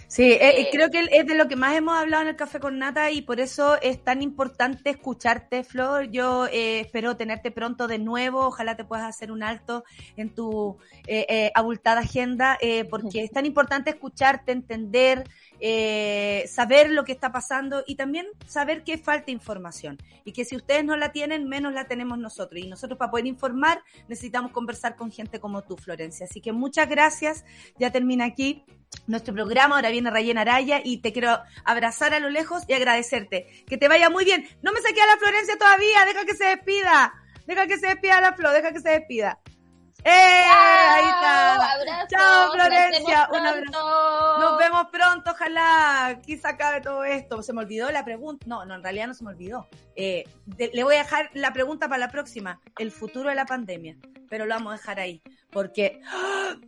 [0.09, 2.61] Sí, eh, eh, creo que es de lo que más hemos hablado en el Café
[2.61, 6.11] con Nata y por eso es tan importante escucharte, Flor.
[6.12, 8.47] Yo eh, espero tenerte pronto de nuevo.
[8.47, 9.83] Ojalá te puedas hacer un alto
[10.16, 10.78] en tu
[11.55, 12.59] abultada agenda,
[12.91, 15.24] porque es tan importante escucharte, entender,
[16.49, 20.85] saber lo que está pasando y también saber que falta información y que si ustedes
[20.85, 22.61] no la tienen, menos la tenemos nosotros.
[22.61, 26.27] Y nosotros para poder informar necesitamos conversar con gente como tú, Florencia.
[26.28, 27.45] Así que muchas gracias.
[27.78, 28.65] Ya termina aquí
[29.06, 29.76] nuestro programa.
[29.76, 33.64] Ahora viene Rayena Araya y te quiero abrazar a lo lejos y agradecerte.
[33.66, 34.48] Que te vaya muy bien.
[34.62, 36.04] No me saqué a la Florencia todavía.
[36.06, 37.14] Deja que se despida.
[37.46, 38.52] Deja que se despida la Flor.
[38.54, 39.38] Deja que se despida.
[40.07, 40.45] ¡Eh!
[40.49, 42.07] Ahí está.
[42.09, 43.28] Chao, Florencia.
[43.33, 44.39] Un abrazo.
[44.39, 46.20] Nos vemos pronto, ojalá.
[46.24, 47.43] Quizá acabe todo esto.
[47.43, 48.47] Se me olvidó la pregunta.
[48.49, 49.66] No, no, en realidad no se me olvidó.
[49.97, 50.23] Eh,
[50.57, 52.61] le voy a dejar la pregunta para la próxima.
[52.78, 53.97] El futuro de la pandemia.
[54.31, 55.20] Pero lo vamos a dejar ahí.
[55.51, 56.01] Porque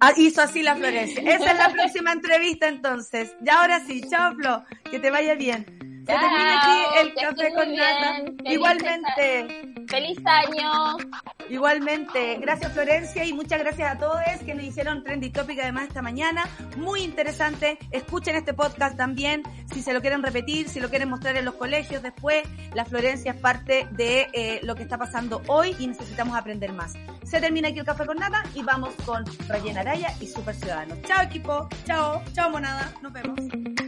[0.01, 0.13] ¡ah!
[0.17, 1.23] hizo así la Florencia.
[1.23, 3.37] Esa es la próxima entrevista entonces.
[3.41, 4.03] Ya ahora sí.
[4.11, 4.65] Chao, Flo.
[4.91, 5.88] Que te vaya bien.
[6.09, 8.23] Se termina aquí el café con nata.
[8.51, 9.85] Igualmente.
[9.89, 10.97] Feliz año.
[11.51, 12.39] Igualmente.
[12.41, 16.49] Gracias Florencia y muchas gracias a todos que nos hicieron Trendy Topic además esta mañana.
[16.79, 17.77] Muy interesante.
[17.91, 19.43] Escuchen este podcast también.
[19.71, 22.43] Si se lo quieren repetir, si lo quieren mostrar en los colegios después.
[22.73, 26.95] La Florencia es parte de eh, lo que está pasando hoy y necesitamos aprender más.
[27.25, 31.03] Se termina aquí el café con nata y vamos con Rayen Araya y Super Ciudadanos.
[31.03, 31.69] Chao equipo.
[31.85, 32.23] Chao.
[32.33, 32.95] Chao monada.
[33.03, 33.88] Nos vemos.